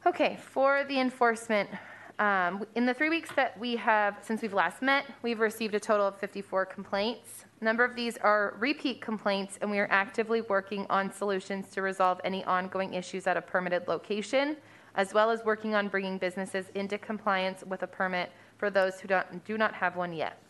Okay, 0.08 0.40
for 0.42 0.84
the 0.86 1.00
enforcement, 1.00 1.70
um, 2.18 2.66
in 2.74 2.88
the 2.88 2.94
three 2.96 3.10
weeks 3.10 3.30
that 3.36 3.56
we 3.60 3.76
have, 3.76 4.18
since 4.24 4.42
we've 4.42 4.56
last 4.56 4.82
met, 4.82 5.06
we've 5.22 5.40
received 5.40 5.76
a 5.76 5.80
total 5.80 6.08
of 6.08 6.18
54 6.18 6.66
complaints. 6.66 7.46
A 7.62 7.64
number 7.64 7.84
of 7.84 7.96
these 7.96 8.18
are 8.18 8.56
repeat 8.58 9.00
complaints, 9.00 9.60
and 9.62 9.70
we 9.70 9.78
are 9.78 9.88
actively 9.92 10.42
working 10.42 10.88
on 10.90 11.14
solutions 11.14 11.70
to 11.70 11.84
resolve 11.84 12.20
any 12.24 12.44
ongoing 12.46 12.96
issues 12.96 13.28
at 13.28 13.38
a 13.38 13.42
permitted 13.44 13.88
location, 13.88 14.58
as 14.96 15.14
well 15.14 15.30
as 15.30 15.46
working 15.46 15.76
on 15.76 15.88
bringing 15.88 16.18
businesses 16.18 16.66
into 16.74 16.98
compliance 16.98 17.64
with 17.68 17.84
a 17.84 17.88
permit 17.88 18.32
for 18.58 18.72
those 18.72 19.00
who 19.00 19.08
don't, 19.08 19.46
do 19.46 19.56
not 19.56 19.76
have 19.76 19.96
one 19.96 20.12
yet. 20.12 20.42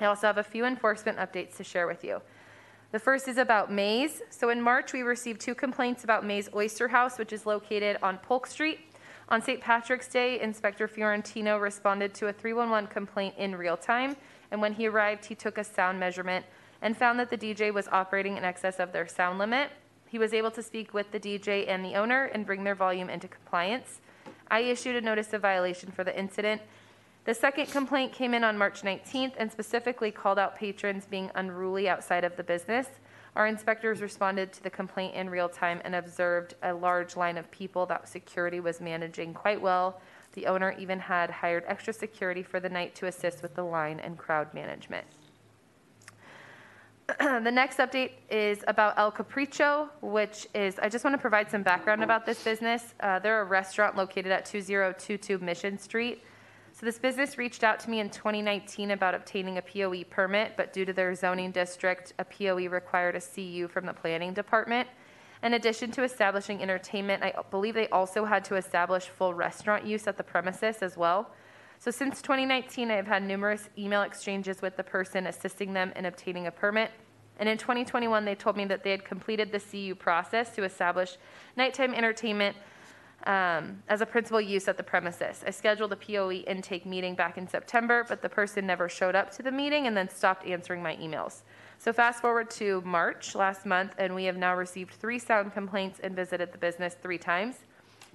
I 0.00 0.04
also 0.06 0.26
have 0.26 0.38
a 0.38 0.44
few 0.44 0.64
enforcement 0.64 1.18
updates 1.18 1.56
to 1.56 1.64
share 1.64 1.86
with 1.86 2.04
you. 2.04 2.20
The 2.90 2.98
first 2.98 3.28
is 3.28 3.36
about 3.36 3.70
Maze. 3.70 4.22
So 4.30 4.48
in 4.48 4.62
March, 4.62 4.92
we 4.92 5.02
received 5.02 5.40
two 5.40 5.54
complaints 5.54 6.04
about 6.04 6.24
Maze 6.24 6.48
Oyster 6.54 6.88
House, 6.88 7.18
which 7.18 7.32
is 7.32 7.44
located 7.44 7.98
on 8.02 8.18
Polk 8.18 8.46
Street. 8.46 8.80
On 9.28 9.42
St. 9.42 9.60
Patrick's 9.60 10.08
Day, 10.08 10.40
Inspector 10.40 10.88
Fiorentino 10.88 11.58
responded 11.58 12.14
to 12.14 12.28
a 12.28 12.32
311 12.32 12.88
complaint 12.88 13.34
in 13.36 13.54
real 13.54 13.76
time, 13.76 14.16
and 14.50 14.62
when 14.62 14.72
he 14.72 14.86
arrived, 14.86 15.26
he 15.26 15.34
took 15.34 15.58
a 15.58 15.64
sound 15.64 16.00
measurement 16.00 16.46
and 16.80 16.96
found 16.96 17.20
that 17.20 17.28
the 17.28 17.36
DJ 17.36 17.74
was 17.74 17.88
operating 17.88 18.38
in 18.38 18.44
excess 18.44 18.78
of 18.78 18.92
their 18.92 19.06
sound 19.06 19.38
limit. 19.38 19.70
He 20.08 20.18
was 20.18 20.32
able 20.32 20.50
to 20.52 20.62
speak 20.62 20.94
with 20.94 21.12
the 21.12 21.20
DJ 21.20 21.68
and 21.68 21.84
the 21.84 21.94
owner 21.94 22.24
and 22.24 22.46
bring 22.46 22.64
their 22.64 22.74
volume 22.74 23.10
into 23.10 23.28
compliance. 23.28 24.00
I 24.50 24.60
issued 24.60 24.96
a 24.96 25.02
notice 25.02 25.34
of 25.34 25.42
violation 25.42 25.90
for 25.90 26.04
the 26.04 26.18
incident. 26.18 26.62
The 27.28 27.34
second 27.34 27.66
complaint 27.66 28.14
came 28.14 28.32
in 28.32 28.42
on 28.42 28.56
March 28.56 28.80
19th 28.80 29.34
and 29.36 29.52
specifically 29.52 30.10
called 30.10 30.38
out 30.38 30.56
patrons 30.56 31.04
being 31.04 31.30
unruly 31.34 31.86
outside 31.86 32.24
of 32.24 32.34
the 32.36 32.42
business. 32.42 32.86
Our 33.36 33.46
inspectors 33.46 34.00
responded 34.00 34.50
to 34.54 34.62
the 34.62 34.70
complaint 34.70 35.14
in 35.14 35.28
real 35.28 35.50
time 35.50 35.82
and 35.84 35.94
observed 35.94 36.54
a 36.62 36.72
large 36.72 37.16
line 37.16 37.36
of 37.36 37.50
people 37.50 37.84
that 37.84 38.08
security 38.08 38.60
was 38.60 38.80
managing 38.80 39.34
quite 39.34 39.60
well. 39.60 40.00
The 40.32 40.46
owner 40.46 40.74
even 40.78 40.98
had 40.98 41.28
hired 41.28 41.64
extra 41.66 41.92
security 41.92 42.42
for 42.42 42.60
the 42.60 42.70
night 42.70 42.94
to 42.94 43.08
assist 43.08 43.42
with 43.42 43.54
the 43.54 43.62
line 43.62 44.00
and 44.00 44.16
crowd 44.16 44.54
management. 44.54 45.06
the 47.18 47.52
next 47.52 47.76
update 47.76 48.12
is 48.30 48.64
about 48.68 48.98
El 48.98 49.12
Capricho, 49.12 49.90
which 50.00 50.46
is, 50.54 50.78
I 50.78 50.88
just 50.88 51.04
want 51.04 51.12
to 51.12 51.20
provide 51.20 51.50
some 51.50 51.62
background 51.62 52.02
about 52.02 52.24
this 52.24 52.42
business. 52.42 52.94
Uh, 53.00 53.18
they're 53.18 53.42
a 53.42 53.44
restaurant 53.44 53.96
located 53.96 54.32
at 54.32 54.46
2022 54.46 55.36
Mission 55.40 55.78
Street. 55.78 56.22
So 56.78 56.86
this 56.86 57.00
business 57.00 57.38
reached 57.38 57.64
out 57.64 57.80
to 57.80 57.90
me 57.90 57.98
in 57.98 58.08
2019 58.08 58.92
about 58.92 59.12
obtaining 59.12 59.58
a 59.58 59.62
POE 59.62 60.04
permit, 60.04 60.52
but 60.56 60.72
due 60.72 60.84
to 60.84 60.92
their 60.92 61.12
zoning 61.12 61.50
district, 61.50 62.12
a 62.20 62.24
POE 62.24 62.68
required 62.68 63.16
a 63.16 63.20
CU 63.20 63.66
from 63.66 63.84
the 63.84 63.92
planning 63.92 64.32
department. 64.32 64.88
In 65.42 65.54
addition 65.54 65.90
to 65.90 66.04
establishing 66.04 66.62
entertainment, 66.62 67.24
I 67.24 67.32
believe 67.50 67.74
they 67.74 67.88
also 67.88 68.24
had 68.24 68.44
to 68.44 68.54
establish 68.54 69.06
full 69.06 69.34
restaurant 69.34 69.86
use 69.86 70.06
at 70.06 70.16
the 70.16 70.22
premises 70.22 70.76
as 70.76 70.96
well. 70.96 71.32
So 71.80 71.90
since 71.90 72.22
2019, 72.22 72.92
I've 72.92 73.08
had 73.08 73.24
numerous 73.24 73.68
email 73.76 74.02
exchanges 74.02 74.62
with 74.62 74.76
the 74.76 74.84
person 74.84 75.26
assisting 75.26 75.72
them 75.72 75.92
in 75.96 76.04
obtaining 76.04 76.46
a 76.46 76.52
permit. 76.52 76.92
And 77.40 77.48
in 77.48 77.58
2021, 77.58 78.24
they 78.24 78.36
told 78.36 78.56
me 78.56 78.66
that 78.66 78.84
they 78.84 78.92
had 78.92 79.04
completed 79.04 79.50
the 79.50 79.58
CU 79.58 79.96
process 79.96 80.54
to 80.54 80.62
establish 80.62 81.16
nighttime 81.56 81.92
entertainment 81.92 82.56
um, 83.26 83.82
as 83.88 84.00
a 84.00 84.06
principal 84.06 84.40
use 84.40 84.68
at 84.68 84.76
the 84.76 84.82
premises. 84.82 85.42
I 85.46 85.50
scheduled 85.50 85.92
a 85.92 85.96
POE 85.96 86.44
intake 86.46 86.86
meeting 86.86 87.14
back 87.14 87.36
in 87.36 87.48
September, 87.48 88.04
but 88.08 88.22
the 88.22 88.28
person 88.28 88.66
never 88.66 88.88
showed 88.88 89.14
up 89.14 89.30
to 89.32 89.42
the 89.42 89.50
meeting 89.50 89.86
and 89.86 89.96
then 89.96 90.08
stopped 90.08 90.46
answering 90.46 90.82
my 90.82 90.96
emails. 90.96 91.42
So 91.78 91.92
fast 91.92 92.20
forward 92.20 92.50
to 92.52 92.80
March 92.84 93.34
last 93.34 93.66
month, 93.66 93.94
and 93.98 94.14
we 94.14 94.24
have 94.24 94.36
now 94.36 94.54
received 94.56 94.94
three 94.94 95.18
sound 95.18 95.52
complaints 95.52 96.00
and 96.02 96.14
visited 96.14 96.52
the 96.52 96.58
business 96.58 96.96
three 97.00 97.18
times. 97.18 97.56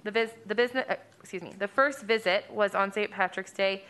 The 0.04 0.10
vis, 0.10 0.30
the 0.46 0.54
business, 0.54 0.84
uh, 0.88 0.96
excuse 1.20 1.42
me, 1.42 1.54
the 1.58 1.68
first 1.68 2.02
visit 2.02 2.44
was 2.50 2.74
on 2.74 2.92
St. 2.92 3.10
Patrick's 3.10 3.52
Day. 3.52 3.84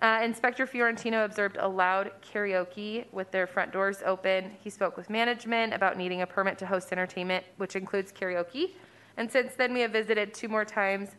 Uh, 0.00 0.20
Inspector 0.22 0.66
Fiorentino 0.66 1.24
observed 1.24 1.56
a 1.58 1.66
loud 1.66 2.10
karaoke 2.20 3.06
with 3.12 3.30
their 3.30 3.46
front 3.46 3.72
doors 3.72 4.02
open. 4.04 4.50
He 4.62 4.70
spoke 4.70 4.96
with 4.96 5.08
management 5.08 5.72
about 5.72 5.96
needing 5.96 6.22
a 6.22 6.26
permit 6.26 6.58
to 6.58 6.66
host 6.66 6.92
entertainment, 6.92 7.44
which 7.56 7.76
includes 7.76 8.12
karaoke. 8.12 8.72
And 9.16 9.30
since 9.30 9.54
then, 9.54 9.72
we 9.72 9.80
have 9.80 9.92
visited 9.92 10.34
two 10.34 10.48
more 10.48 10.64
times. 10.64 11.10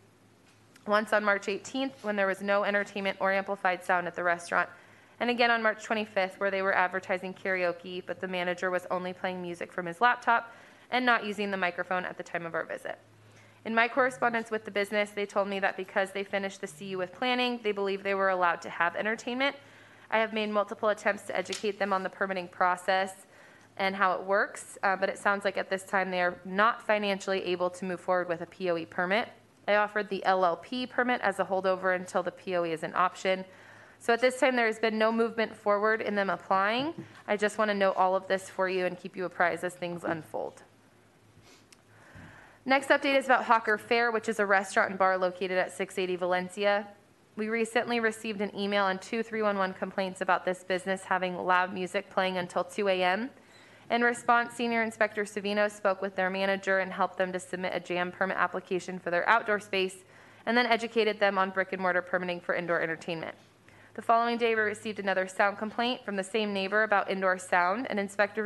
Once 0.85 1.11
on 1.13 1.23
March 1.23 1.47
18th, 1.47 1.91
when 2.01 2.15
there 2.15 2.27
was 2.27 2.41
no 2.41 2.63
entertainment 2.63 3.17
or 3.19 3.31
amplified 3.31 3.83
sound 3.83 4.07
at 4.07 4.15
the 4.15 4.23
restaurant, 4.23 4.69
and 5.19 5.29
again 5.29 5.51
on 5.51 5.63
March 5.63 5.85
25th, 5.85 6.39
where 6.39 6.51
they 6.51 6.61
were 6.61 6.73
advertising 6.73 7.33
karaoke, 7.33 8.03
but 8.05 8.21
the 8.21 8.27
manager 8.27 8.69
was 8.69 8.85
only 8.91 9.13
playing 9.13 9.41
music 9.41 9.73
from 9.73 9.85
his 9.85 9.99
laptop 9.99 10.53
and 10.91 11.05
not 11.05 11.25
using 11.25 11.51
the 11.51 11.57
microphone 11.57 12.05
at 12.05 12.17
the 12.17 12.23
time 12.23 12.45
of 12.45 12.53
our 12.53 12.63
visit. 12.63 12.99
In 13.65 13.75
my 13.75 13.87
correspondence 13.87 14.49
with 14.49 14.63
the 14.63 14.71
business, 14.71 15.09
they 15.09 15.25
told 15.25 15.49
me 15.49 15.59
that 15.59 15.75
because 15.75 16.11
they 16.11 16.23
finished 16.23 16.61
the 16.61 16.67
CU 16.67 16.97
with 16.97 17.11
planning, 17.11 17.59
they 17.63 17.73
believe 17.73 18.03
they 18.03 18.13
were 18.13 18.29
allowed 18.29 18.61
to 18.61 18.69
have 18.69 18.95
entertainment. 18.95 19.55
I 20.09 20.19
have 20.19 20.31
made 20.31 20.49
multiple 20.49 20.87
attempts 20.89 21.23
to 21.23 21.35
educate 21.35 21.79
them 21.79 21.91
on 21.91 22.03
the 22.03 22.09
permitting 22.09 22.47
process 22.47 23.25
and 23.77 23.95
how 23.95 24.13
it 24.13 24.23
works, 24.23 24.77
uh, 24.83 24.95
but 24.95 25.09
it 25.09 25.17
sounds 25.17 25.45
like 25.45 25.57
at 25.57 25.69
this 25.69 25.83
time 25.83 26.11
they 26.11 26.21
are 26.21 26.39
not 26.45 26.81
financially 26.81 27.43
able 27.43 27.69
to 27.69 27.85
move 27.85 27.99
forward 27.99 28.27
with 28.27 28.41
a 28.41 28.45
POE 28.45 28.85
permit. 28.85 29.29
I 29.67 29.75
offered 29.75 30.09
the 30.09 30.23
LLP 30.25 30.89
permit 30.89 31.21
as 31.21 31.39
a 31.39 31.45
holdover 31.45 31.95
until 31.95 32.23
the 32.23 32.31
POE 32.31 32.65
is 32.65 32.83
an 32.83 32.93
option. 32.95 33.43
So 33.99 34.13
at 34.13 34.21
this 34.21 34.39
time, 34.39 34.55
there 34.55 34.67
has 34.67 34.79
been 34.79 34.97
no 34.97 35.11
movement 35.11 35.55
forward 35.55 36.01
in 36.01 36.15
them 36.15 36.29
applying. 36.29 36.93
I 37.27 37.35
just 37.35 37.57
want 37.57 37.69
to 37.69 37.75
note 37.75 37.95
all 37.97 38.15
of 38.15 38.27
this 38.27 38.49
for 38.49 38.69
you 38.69 38.85
and 38.85 38.97
keep 38.97 39.17
you 39.17 39.25
apprised 39.25 39.63
as 39.63 39.73
things 39.73 40.03
unfold. 40.03 40.63
Next 42.65 42.89
update 42.89 43.17
is 43.17 43.25
about 43.25 43.45
Hawker 43.45 43.77
Fair, 43.77 44.11
which 44.11 44.29
is 44.29 44.39
a 44.39 44.45
restaurant 44.45 44.89
and 44.89 44.99
bar 44.99 45.17
located 45.17 45.57
at 45.57 45.71
680 45.71 46.17
Valencia. 46.17 46.87
We 47.35 47.49
recently 47.49 47.99
received 47.99 48.41
an 48.41 48.55
email 48.57 48.87
and 48.87 49.01
two 49.01 49.23
311 49.23 49.75
complaints 49.77 50.21
about 50.21 50.43
this 50.43 50.63
business 50.63 51.03
having 51.03 51.37
loud 51.37 51.73
music 51.73 52.09
playing 52.09 52.37
until 52.37 52.63
2 52.63 52.87
a.m. 52.89 53.29
In 53.89 54.01
response, 54.01 54.53
Senior 54.53 54.83
Inspector 54.83 55.23
Savino 55.23 55.71
spoke 55.71 56.01
with 56.01 56.15
their 56.15 56.29
manager 56.29 56.79
and 56.79 56.91
helped 56.91 57.17
them 57.17 57.31
to 57.31 57.39
submit 57.39 57.71
a 57.73 57.79
jam 57.79 58.11
permit 58.11 58.35
application 58.37 58.99
for 58.99 59.11
their 59.11 59.27
outdoor 59.29 59.61
space 59.61 60.03
and 60.45 60.57
then 60.57 60.65
educated 60.65 61.19
them 61.19 61.37
on 61.37 61.51
brick 61.51 61.71
and 61.71 61.81
mortar 61.81 62.01
permitting 62.01 62.41
for 62.41 62.53
indoor 62.53 62.81
entertainment. 62.81 63.35
The 63.93 64.01
following 64.01 64.37
day, 64.37 64.55
we 64.55 64.61
received 64.61 64.99
another 64.99 65.27
sound 65.27 65.57
complaint 65.57 66.03
from 66.05 66.17
the 66.17 66.23
same 66.23 66.53
neighbor 66.53 66.83
about 66.83 67.09
indoor 67.09 67.37
sound, 67.37 67.87
and 67.89 67.99
Inspector 67.99 68.43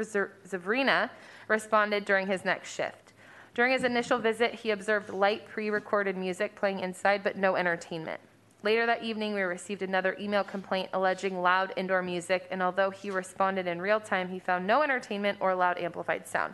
Zavrina 0.47 1.09
responded 1.47 2.05
during 2.05 2.27
his 2.27 2.45
next 2.45 2.73
shift. 2.73 3.13
During 3.53 3.73
his 3.73 3.83
initial 3.83 4.17
visit, 4.17 4.53
he 4.53 4.71
observed 4.71 5.09
light 5.09 5.47
pre 5.47 5.69
recorded 5.69 6.15
music 6.15 6.55
playing 6.55 6.79
inside, 6.79 7.23
but 7.23 7.35
no 7.35 7.55
entertainment. 7.55 8.21
Later 8.63 8.85
that 8.85 9.03
evening, 9.03 9.33
we 9.33 9.41
received 9.41 9.81
another 9.81 10.15
email 10.19 10.43
complaint 10.43 10.89
alleging 10.93 11.41
loud 11.41 11.73
indoor 11.77 12.03
music, 12.03 12.47
and 12.51 12.61
although 12.61 12.91
he 12.91 13.09
responded 13.09 13.65
in 13.65 13.81
real 13.81 13.99
time, 13.99 14.29
he 14.29 14.37
found 14.37 14.67
no 14.67 14.83
entertainment 14.83 15.39
or 15.41 15.55
loud 15.55 15.79
amplified 15.79 16.27
sound. 16.27 16.53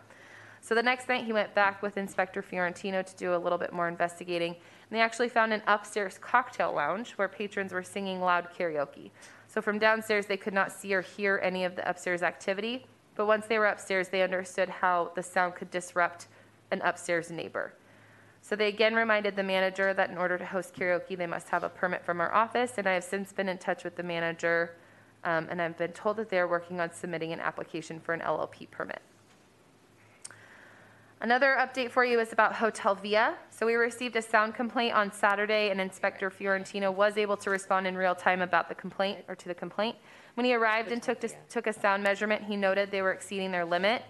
So 0.62 0.74
the 0.74 0.82
next 0.82 1.10
night, 1.10 1.26
he 1.26 1.34
went 1.34 1.54
back 1.54 1.82
with 1.82 1.98
Inspector 1.98 2.42
Fiorentino 2.42 3.02
to 3.02 3.16
do 3.18 3.36
a 3.36 3.38
little 3.38 3.58
bit 3.58 3.74
more 3.74 3.90
investigating, 3.90 4.52
and 4.54 4.98
they 4.98 5.02
actually 5.02 5.28
found 5.28 5.52
an 5.52 5.62
upstairs 5.68 6.18
cocktail 6.18 6.74
lounge 6.74 7.12
where 7.14 7.28
patrons 7.28 7.74
were 7.74 7.84
singing 7.84 8.22
loud 8.22 8.48
karaoke. 8.58 9.12
So 9.50 9.62
from 9.62 9.78
downstairs, 9.78 10.28
they 10.28 10.38
could 10.38 10.54
not 10.54 10.72
see 10.72 10.94
or 10.94 11.02
hear 11.02 11.42
any 11.44 11.66
of 11.66 11.76
the 11.76 11.88
upstairs 11.90 12.24
activity, 12.24 12.86
but 13.16 13.28
once 13.28 13.48
they 13.48 13.60
were 13.60 13.68
upstairs, 13.68 14.08
they 14.08 14.22
understood 14.22 14.70
how 14.70 15.12
the 15.16 15.24
sound 15.24 15.56
could 15.56 15.72
disrupt 15.72 16.28
an 16.72 16.82
upstairs 16.84 17.32
neighbor. 17.32 17.74
So 18.48 18.56
they 18.56 18.70
again 18.70 18.96
reminded 18.96 19.36
the 19.36 19.44
manager 19.44 19.94
that 19.94 20.10
in 20.10 20.18
order 20.18 20.38
to 20.38 20.46
host 20.46 20.74
karaoke, 20.74 21.18
they 21.18 21.28
must 21.28 21.50
have 21.50 21.66
a 21.66 21.70
permit 21.70 22.06
from 22.06 22.22
our 22.22 22.34
office, 22.34 22.76
and 22.78 22.88
I 22.88 22.94
have 22.94 23.04
since 23.04 23.34
been 23.34 23.50
in 23.50 23.58
touch 23.58 23.84
with 23.84 23.98
the 23.98 24.04
manager, 24.04 24.72
um, 25.26 25.48
and 25.50 25.62
I've 25.62 25.78
been 25.78 25.92
told 25.92 26.16
that 26.16 26.30
they're 26.30 26.48
working 26.48 26.80
on 26.80 26.94
submitting 26.94 27.34
an 27.34 27.42
application 27.42 28.00
for 28.00 28.14
an 28.14 28.22
LLP 28.22 28.72
permit. 28.72 29.02
Another 31.20 31.58
update 31.60 31.92
for 31.92 32.06
you 32.06 32.22
is 32.22 32.32
about 32.32 32.56
Hotel 32.56 32.96
Via. 32.96 33.36
So 33.50 33.66
we 33.66 33.76
received 33.76 34.16
a 34.16 34.22
sound 34.22 34.56
complaint 34.56 34.96
on 34.96 35.12
Saturday, 35.12 35.70
and 35.70 35.82
Inspector 35.82 36.30
Fiorentino 36.30 36.90
was 36.90 37.18
able 37.18 37.36
to 37.36 37.50
respond 37.50 37.86
in 37.86 37.98
real 37.98 38.16
time 38.16 38.42
about 38.42 38.70
the 38.70 38.76
complaint, 38.76 39.26
or 39.28 39.36
to 39.36 39.50
the 39.50 39.56
complaint. 39.56 39.98
When 40.36 40.46
he 40.46 40.54
arrived 40.54 40.94
and 40.94 41.04
took, 41.04 41.20
to, 41.20 41.30
took 41.50 41.68
a 41.68 41.74
sound 41.74 42.02
measurement, 42.02 42.46
he 42.46 42.56
noted 42.56 42.92
they 42.92 43.02
were 43.02 43.12
exceeding 43.12 43.52
their 43.52 43.66
limit. 43.66 44.04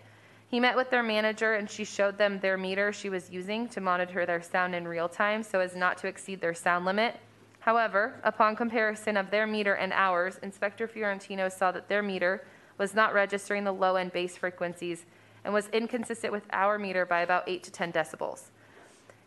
He 0.50 0.62
met 0.62 0.78
with 0.78 0.90
their 0.90 1.04
manager, 1.04 1.56
and 1.56 1.70
she 1.70 1.84
showed 1.84 2.18
them 2.18 2.40
their 2.40 2.58
meter 2.58 2.94
she 2.94 3.10
was 3.10 3.30
using 3.30 3.68
to 3.70 3.82
monitor 3.82 4.26
their 4.26 4.42
sound 4.42 4.74
in 4.76 4.88
real 4.88 5.10
time 5.10 5.44
so 5.44 5.60
as 5.60 5.76
not 5.76 5.98
to 6.00 6.08
exceed 6.08 6.40
their 6.40 6.54
sound 6.54 6.86
limit. 6.86 7.18
However, 7.60 8.22
upon 8.24 8.56
comparison 8.56 9.18
of 9.18 9.30
their 9.30 9.46
meter 9.46 9.74
and 9.74 9.92
ours, 9.92 10.40
Inspector 10.42 10.88
Fiorentino 10.88 11.50
saw 11.50 11.72
that 11.74 11.90
their 11.90 12.02
meter 12.02 12.46
was 12.78 12.94
not 12.94 13.14
registering 13.14 13.66
the 13.66 13.74
low 13.74 13.98
end 13.98 14.14
bass 14.14 14.38
frequencies 14.38 15.06
and 15.44 15.54
was 15.54 15.68
inconsistent 15.70 16.32
with 16.32 16.46
our 16.54 16.80
meter 16.80 17.06
by 17.06 17.22
about 17.22 17.44
8 17.48 17.64
to 17.64 17.72
10 17.72 17.92
decibels. 17.92 18.44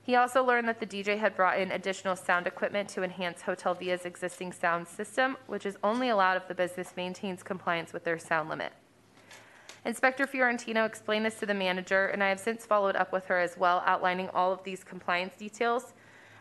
He 0.03 0.17
also 0.17 0.43
learned 0.43 0.69
that 0.69 0.81
the 0.81 0.87
DJ 0.87 1.19
had 1.19 1.37
brought 1.37 1.59
in 1.59 1.71
additional 1.71 2.17
sound 2.17 2.47
equipment 2.47 2.89
to 2.91 3.03
enhance 3.03 3.43
Hotel 3.43 3.75
Via's 3.75 4.07
existing 4.07 4.53
sound 4.53 4.89
system, 4.89 5.37
which 5.47 5.67
is 5.67 5.77
only 5.85 6.09
allowed 6.09 6.39
if 6.39 6.49
the 6.49 6.55
business 6.55 6.95
maintains 6.97 7.43
compliance 7.43 7.93
with 7.93 8.05
their 8.05 8.19
sound 8.19 8.49
limit. 8.49 8.73
Inspector 9.85 10.27
Fiorentino 10.27 10.85
explained 10.85 11.25
this 11.25 11.39
to 11.41 11.47
the 11.47 11.55
manager, 11.55 12.09
and 12.09 12.23
I 12.23 12.29
have 12.29 12.41
since 12.41 12.67
followed 12.67 12.97
up 12.97 13.13
with 13.13 13.25
her 13.27 13.39
as 13.39 13.57
well, 13.57 13.83
outlining 13.87 14.29
all 14.31 14.53
of 14.53 14.63
these 14.63 14.85
compliance 14.85 15.35
details. 15.39 15.95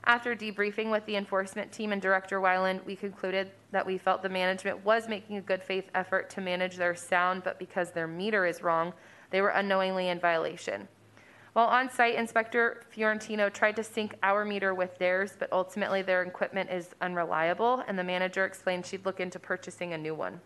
After 0.04 0.36
debriefing 0.36 0.92
with 0.92 1.06
the 1.06 1.16
enforcement 1.16 1.72
team 1.72 1.94
and 1.94 2.02
Director 2.02 2.42
Weiland, 2.42 2.84
we 2.86 2.96
concluded 2.96 3.52
that 3.72 3.86
we 3.86 3.98
felt 3.98 4.24
the 4.24 4.30
management 4.30 4.84
was 4.84 5.08
making 5.08 5.38
a 5.38 5.42
good 5.42 5.64
faith 5.64 5.90
effort 5.96 6.30
to 6.32 6.42
manage 6.42 6.76
their 6.76 6.96
sound, 6.96 7.44
but 7.44 7.60
because 7.60 7.92
their 7.92 8.08
meter 8.08 8.46
is 8.46 8.62
wrong, 8.62 8.94
they 9.30 9.42
were 9.42 9.50
unknowingly 9.50 10.10
in 10.10 10.20
violation. 10.20 10.88
While 11.54 11.68
on 11.68 11.90
site, 11.90 12.16
Inspector 12.16 12.84
Fiorentino 12.90 13.50
tried 13.50 13.76
to 13.78 13.84
sync 13.84 14.16
our 14.22 14.44
meter 14.44 14.74
with 14.74 14.98
theirs, 14.98 15.36
but 15.38 15.52
ultimately 15.52 16.02
their 16.02 16.24
equipment 16.24 16.70
is 16.70 16.90
unreliable, 17.02 17.84
and 17.88 17.98
the 17.98 18.04
manager 18.04 18.46
explained 18.46 18.86
she'd 18.86 19.06
look 19.06 19.20
into 19.20 19.40
purchasing 19.40 19.94
a 19.94 19.98
new 19.98 20.14
one. 20.14 20.42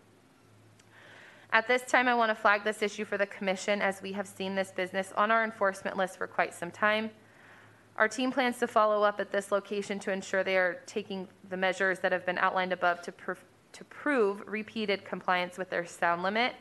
At 1.54 1.68
this 1.68 1.82
time, 1.82 2.08
I 2.08 2.16
want 2.16 2.30
to 2.30 2.34
flag 2.34 2.64
this 2.64 2.82
issue 2.82 3.04
for 3.04 3.16
the 3.16 3.26
Commission 3.26 3.80
as 3.80 4.02
we 4.02 4.10
have 4.10 4.26
seen 4.26 4.56
this 4.56 4.72
business 4.72 5.12
on 5.16 5.30
our 5.30 5.44
enforcement 5.44 5.96
list 5.96 6.18
for 6.18 6.26
quite 6.26 6.52
some 6.52 6.72
time. 6.72 7.10
Our 7.96 8.08
team 8.08 8.32
plans 8.32 8.58
to 8.58 8.66
follow 8.66 9.04
up 9.04 9.20
at 9.20 9.30
this 9.30 9.52
location 9.52 10.00
to 10.00 10.10
ensure 10.10 10.42
they 10.42 10.56
are 10.56 10.82
taking 10.86 11.28
the 11.50 11.56
measures 11.56 12.00
that 12.00 12.10
have 12.10 12.26
been 12.26 12.38
outlined 12.38 12.72
above 12.72 13.02
to, 13.02 13.12
pr- 13.12 13.34
to 13.70 13.84
prove 13.84 14.42
repeated 14.48 15.04
compliance 15.04 15.56
with 15.56 15.70
their 15.70 15.86
sound 15.86 16.24
limit. 16.24 16.56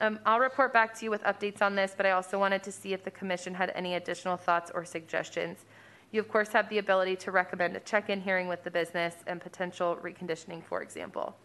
Um, 0.00 0.18
I'll 0.24 0.40
report 0.40 0.72
back 0.72 0.94
to 0.94 1.04
you 1.04 1.10
with 1.10 1.22
updates 1.24 1.60
on 1.60 1.74
this, 1.74 1.92
but 1.94 2.06
I 2.06 2.12
also 2.12 2.38
wanted 2.38 2.62
to 2.62 2.72
see 2.72 2.94
if 2.94 3.04
the 3.04 3.10
Commission 3.10 3.52
had 3.52 3.70
any 3.74 3.96
additional 3.96 4.38
thoughts 4.38 4.70
or 4.74 4.86
suggestions. 4.86 5.66
You, 6.12 6.20
of 6.20 6.30
course, 6.30 6.48
have 6.52 6.66
the 6.70 6.78
ability 6.78 7.16
to 7.16 7.30
recommend 7.30 7.76
a 7.76 7.80
check 7.80 8.08
in 8.08 8.22
hearing 8.22 8.48
with 8.48 8.64
the 8.64 8.70
business 8.70 9.16
and 9.26 9.38
potential 9.38 9.98
reconditioning, 10.02 10.64
for 10.64 10.80
example. 10.80 11.36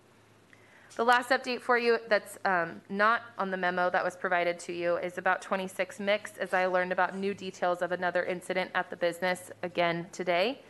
The 0.95 1.03
last 1.03 1.29
update 1.31 1.59
for 1.59 1.77
you 1.77 1.99
that's 2.07 2.37
um, 2.45 2.79
not 2.87 3.23
on 3.37 3.51
the 3.51 3.57
memo 3.57 3.89
that 3.89 4.01
was 4.01 4.15
provided 4.15 4.57
to 4.59 4.71
you 4.71 4.95
is 4.95 5.17
about 5.17 5.41
26 5.41 5.99
Mix, 5.99 6.37
as 6.37 6.53
I 6.53 6.67
learned 6.67 6.93
about 6.93 7.17
new 7.17 7.33
details 7.33 7.81
of 7.81 7.91
another 7.91 8.23
incident 8.23 8.71
at 8.73 8.89
the 8.89 8.95
business 8.95 9.51
again 9.61 10.07
today. 10.13 10.61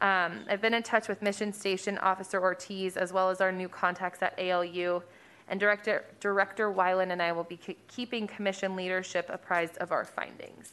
Um, 0.00 0.44
I've 0.48 0.60
been 0.60 0.72
in 0.72 0.84
touch 0.84 1.08
with 1.08 1.20
Mission 1.20 1.52
Station 1.52 1.98
Officer 1.98 2.40
Ortiz, 2.40 2.96
as 2.96 3.12
well 3.12 3.28
as 3.28 3.40
our 3.40 3.50
new 3.50 3.68
contacts 3.68 4.22
at 4.22 4.38
ALU, 4.38 5.02
and 5.48 5.58
Director, 5.58 6.04
Director 6.20 6.72
Weiland 6.72 7.10
and 7.10 7.20
I 7.20 7.32
will 7.32 7.42
be 7.42 7.56
ke- 7.56 7.76
keeping 7.88 8.28
commission 8.28 8.76
leadership 8.76 9.28
apprised 9.32 9.78
of 9.78 9.90
our 9.90 10.04
findings. 10.04 10.70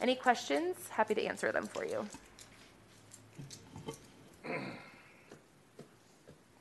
Any 0.00 0.14
questions? 0.14 0.76
Happy 0.90 1.14
to 1.16 1.24
answer 1.24 1.50
them 1.50 1.66
for 1.66 1.84
you. 1.84 2.06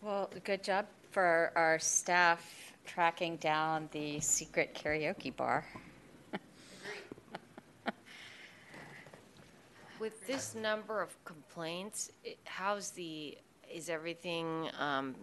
Well, 0.02 0.32
good 0.43 0.63
job 0.63 0.88
for 1.13 1.52
our 1.56 1.78
staff 1.80 2.43
tracking 2.86 3.38
down 3.38 3.88
the 3.91 4.19
secret 4.19 4.73
karaoke 4.73 5.34
bar. 5.34 5.63
With 9.99 10.26
this 10.28 10.56
number 10.56 11.02
of 11.02 11.15
complaints, 11.23 12.12
i- 12.26 12.36
how's 12.45 12.89
the, 12.91 13.38
is 13.71 13.89
everything 13.89 14.69
um, 14.80 15.15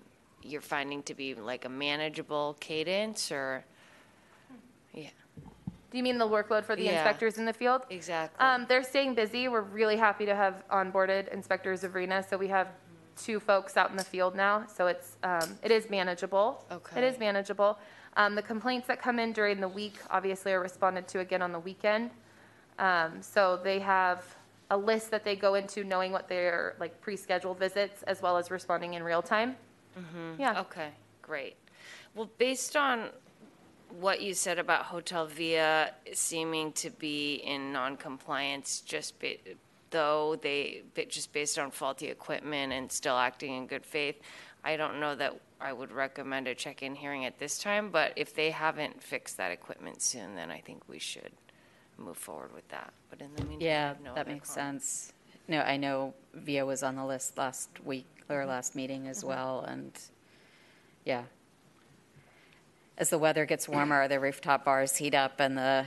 you're 0.42 0.60
finding 0.62 1.02
to 1.02 1.14
be 1.14 1.34
like 1.34 1.64
a 1.64 1.68
manageable 1.68 2.56
cadence 2.60 3.30
or? 3.32 3.64
Yeah, 4.94 5.10
Do 5.90 5.98
you 5.98 6.02
mean 6.04 6.18
the 6.18 6.26
workload 6.28 6.64
for 6.64 6.76
the 6.76 6.84
Yeah. 6.84 6.92
inspectors 6.92 7.36
in 7.36 7.44
the 7.44 7.52
field? 7.52 7.82
exactly. 7.90 8.38
Um, 8.46 8.64
they're 8.68 8.82
staying 8.84 9.14
busy. 9.16 9.48
We're 9.48 9.60
really 9.60 9.96
happy 9.96 10.24
to 10.26 10.34
have 10.36 10.62
onboarded 10.70 11.28
Inspector 11.32 11.72
Zavrina, 11.74 12.26
so 12.28 12.36
we 12.38 12.48
have 12.48 12.68
two 13.24 13.40
folks 13.40 13.76
out 13.76 13.90
in 13.90 13.96
the 13.96 14.04
field 14.04 14.34
now, 14.34 14.66
so 14.66 14.86
it's, 14.86 15.16
um, 15.22 15.58
it 15.62 15.70
is 15.70 15.90
manageable. 15.90 16.64
Okay. 16.70 17.06
is 17.06 17.18
manageable. 17.18 17.78
Um, 18.16 18.34
the 18.34 18.42
complaints 18.42 18.86
that 18.88 19.00
come 19.00 19.18
in 19.18 19.32
during 19.32 19.60
the 19.60 19.68
week 19.68 19.94
obviously 20.10 20.52
are 20.52 20.60
responded 20.60 21.06
to 21.08 21.20
again 21.20 21.42
on 21.42 21.52
the 21.52 21.60
weekend. 21.60 22.10
Um, 22.78 23.22
so 23.22 23.58
they 23.62 23.78
have 23.78 24.24
a 24.70 24.76
list 24.76 25.10
that 25.10 25.24
they 25.24 25.36
go 25.36 25.54
into 25.54 25.84
knowing 25.84 26.12
what 26.12 26.28
their 26.28 26.76
like 26.80 27.00
pre-scheduled 27.00 27.58
visits 27.58 28.02
as 28.04 28.22
well 28.22 28.36
as 28.36 28.50
responding 28.50 28.94
in 28.94 29.02
real 29.02 29.22
time. 29.22 29.56
Yeah. 30.38 30.60
Okay, 30.60 30.90
great. 31.22 31.56
Well, 32.14 32.30
based 32.38 32.76
on 32.76 33.10
what 33.98 34.22
you 34.22 34.34
said 34.34 34.58
about 34.58 34.84
Hotel 34.84 35.26
Via 35.26 35.92
seeming 36.12 36.72
to 36.72 36.90
be 36.90 37.34
in 37.34 37.72
non-compliance, 37.72 38.80
just 38.80 39.18
ba- 39.20 39.36
though 39.90 40.38
they, 40.40 40.82
just 41.08 41.32
based 41.32 41.58
on 41.58 41.70
faulty 41.70 42.08
equipment 42.08 42.72
and 42.72 42.90
still 42.90 43.16
acting 43.16 43.54
in 43.54 43.66
good 43.66 43.84
faith, 43.84 44.20
I 44.64 44.76
don't 44.76 45.00
know 45.00 45.14
that 45.14 45.40
I 45.60 45.72
would 45.72 45.92
recommend 45.92 46.48
a 46.48 46.54
check-in 46.54 46.94
hearing 46.94 47.24
at 47.24 47.38
this 47.38 47.58
time, 47.58 47.90
but 47.90 48.12
if 48.16 48.34
they 48.34 48.50
haven't 48.50 49.02
fixed 49.02 49.36
that 49.36 49.52
equipment 49.52 50.02
soon, 50.02 50.34
then 50.34 50.50
I 50.50 50.60
think 50.60 50.82
we 50.88 50.98
should 50.98 51.32
move 51.98 52.16
forward 52.16 52.54
with 52.54 52.68
that. 52.68 52.92
But 53.10 53.20
in 53.20 53.34
the 53.36 53.42
meantime, 53.42 53.60
Yeah, 53.60 53.94
no 54.02 54.14
that 54.14 54.26
makes 54.26 54.54
comment. 54.54 54.82
sense. 54.82 55.12
No, 55.48 55.60
I 55.60 55.76
know 55.76 56.14
Via 56.34 56.64
was 56.64 56.82
on 56.82 56.96
the 56.96 57.04
list 57.04 57.36
last 57.36 57.70
week 57.84 58.06
or 58.28 58.36
mm-hmm. 58.36 58.48
last 58.48 58.74
meeting 58.74 59.08
as 59.08 59.18
mm-hmm. 59.18 59.28
well, 59.28 59.60
and 59.62 59.92
yeah. 61.04 61.24
As 62.96 63.10
the 63.10 63.18
weather 63.18 63.46
gets 63.46 63.68
warmer, 63.68 64.08
the 64.08 64.20
rooftop 64.20 64.64
bars 64.64 64.96
heat 64.96 65.14
up 65.14 65.40
and 65.40 65.56
the 65.56 65.86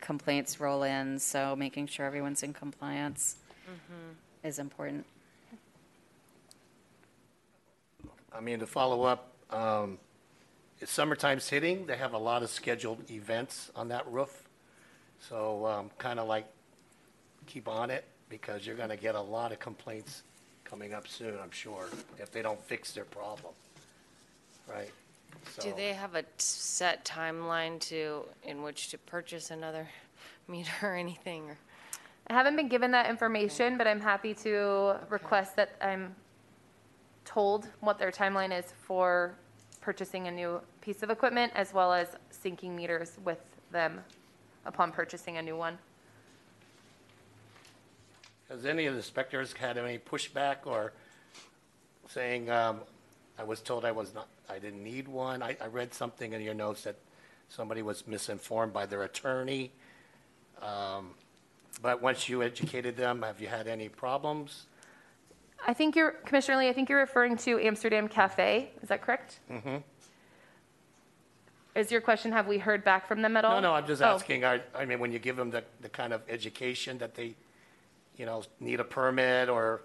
complaints 0.00 0.60
roll 0.60 0.84
in, 0.84 1.18
so 1.18 1.56
making 1.56 1.88
sure 1.88 2.06
everyone's 2.06 2.42
in 2.42 2.52
compliance 2.52 3.36
is 4.42 4.58
important. 4.58 5.06
I 8.34 8.40
mean, 8.40 8.60
to 8.60 8.66
follow 8.66 9.02
up, 9.02 9.32
um, 9.50 9.98
it's 10.80 10.90
summertime's 10.90 11.48
hitting, 11.48 11.86
they 11.86 11.96
have 11.96 12.14
a 12.14 12.18
lot 12.18 12.42
of 12.42 12.50
scheduled 12.50 13.10
events 13.10 13.70
on 13.76 13.88
that 13.88 14.10
roof. 14.10 14.42
So, 15.20 15.66
um, 15.66 15.90
kind 15.98 16.18
of 16.18 16.26
like, 16.26 16.46
keep 17.46 17.68
on 17.68 17.90
it, 17.90 18.04
because 18.28 18.66
you're 18.66 18.76
gonna 18.76 18.96
get 18.96 19.14
a 19.14 19.20
lot 19.20 19.52
of 19.52 19.60
complaints 19.60 20.22
coming 20.64 20.94
up 20.94 21.06
soon, 21.06 21.38
I'm 21.42 21.50
sure, 21.50 21.86
if 22.18 22.32
they 22.32 22.42
don't 22.42 22.60
fix 22.64 22.92
their 22.92 23.04
problem. 23.04 23.52
Right? 24.68 24.90
Do 25.60 25.72
they 25.76 25.92
have 25.92 26.14
a 26.14 26.22
t- 26.22 26.28
set 26.38 27.04
timeline 27.04 27.78
to, 27.80 28.24
in 28.42 28.62
which 28.62 28.88
to 28.90 28.98
purchase 28.98 29.50
another 29.50 29.88
meter 30.48 30.72
or 30.82 30.94
anything? 30.94 31.50
or- 31.50 31.58
I 32.28 32.34
haven't 32.34 32.56
been 32.56 32.68
given 32.68 32.90
that 32.92 33.10
information, 33.10 33.76
but 33.76 33.86
I'm 33.86 34.00
happy 34.00 34.34
to 34.34 34.96
request 35.10 35.56
that 35.56 35.76
I'm 35.80 36.14
told 37.24 37.68
what 37.80 37.98
their 37.98 38.10
timeline 38.10 38.56
is 38.56 38.72
for 38.86 39.34
purchasing 39.80 40.28
a 40.28 40.30
new 40.30 40.60
piece 40.80 41.02
of 41.02 41.10
equipment 41.10 41.52
as 41.54 41.74
well 41.74 41.92
as 41.92 42.16
syncing 42.32 42.70
meters 42.70 43.18
with 43.24 43.40
them 43.70 44.00
upon 44.64 44.92
purchasing 44.92 45.36
a 45.36 45.42
new 45.42 45.56
one. 45.56 45.78
Has 48.48 48.64
any 48.64 48.86
of 48.86 48.94
the 48.94 48.98
inspectors 48.98 49.52
had 49.52 49.78
any 49.78 49.98
pushback 49.98 50.66
or 50.66 50.92
saying, 52.08 52.50
um, 52.50 52.80
I 53.38 53.44
was 53.44 53.60
told 53.60 53.84
I 53.84 53.92
was 53.92 54.14
not, 54.14 54.28
I 54.48 54.58
didn't 54.58 54.84
need 54.84 55.08
one? 55.08 55.42
I, 55.42 55.56
I 55.60 55.66
read 55.66 55.94
something 55.94 56.32
in 56.32 56.42
your 56.42 56.54
notes 56.54 56.84
that 56.84 56.96
somebody 57.48 57.82
was 57.82 58.06
misinformed 58.06 58.72
by 58.72 58.86
their 58.86 59.02
attorney. 59.02 59.72
Um, 60.60 61.14
But 61.82 62.00
once 62.00 62.28
you 62.28 62.42
educated 62.42 62.96
them, 62.96 63.22
have 63.22 63.40
you 63.40 63.48
had 63.48 63.66
any 63.66 63.88
problems? 63.88 64.66
I 65.66 65.74
think 65.74 65.96
you're, 65.96 66.12
Commissioner 66.12 66.58
Lee, 66.58 66.68
I 66.68 66.72
think 66.72 66.88
you're 66.88 66.98
referring 67.00 67.36
to 67.38 67.58
Amsterdam 67.60 68.08
Cafe, 68.08 68.70
is 68.82 68.88
that 68.88 69.02
correct? 69.02 69.40
Mm-hmm. 69.50 69.76
Is 71.74 71.90
your 71.90 72.00
question, 72.00 72.32
have 72.32 72.46
we 72.46 72.58
heard 72.58 72.84
back 72.84 73.08
from 73.08 73.22
them 73.22 73.36
at 73.36 73.44
all? 73.44 73.60
No, 73.60 73.68
no, 73.70 73.74
I'm 73.74 73.86
just 73.86 74.02
Oh. 74.02 74.06
asking, 74.06 74.44
I, 74.44 74.60
I 74.74 74.84
mean, 74.84 74.98
when 75.00 75.10
you 75.10 75.18
give 75.18 75.36
them 75.36 75.50
the, 75.50 75.64
the 75.80 75.88
kind 75.88 76.12
of 76.12 76.22
education 76.28 76.98
that 76.98 77.14
they, 77.14 77.34
you 78.16 78.26
know, 78.26 78.42
need 78.60 78.78
a 78.80 78.84
permit 78.84 79.48
or 79.48 79.82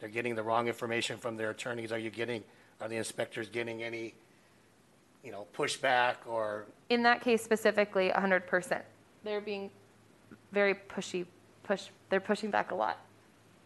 they're 0.00 0.08
getting 0.08 0.34
the 0.34 0.42
wrong 0.42 0.68
information 0.68 1.16
from 1.16 1.36
their 1.36 1.50
attorneys, 1.50 1.92
are 1.92 1.98
you 1.98 2.10
getting, 2.10 2.44
are 2.80 2.88
the 2.88 2.96
inspectors 2.96 3.48
getting 3.48 3.82
any, 3.82 4.14
you 5.24 5.32
know, 5.32 5.46
pushback 5.56 6.16
or 6.26 6.66
In 6.90 7.02
that 7.04 7.22
case 7.22 7.42
specifically, 7.42 8.10
100%. 8.10 8.82
They're 9.24 9.40
being 9.40 9.70
very 10.52 10.74
pushy, 10.74 11.24
push, 11.62 11.88
they're 12.08 12.20
pushing 12.20 12.50
back 12.50 12.70
a 12.70 12.74
lot 12.74 12.98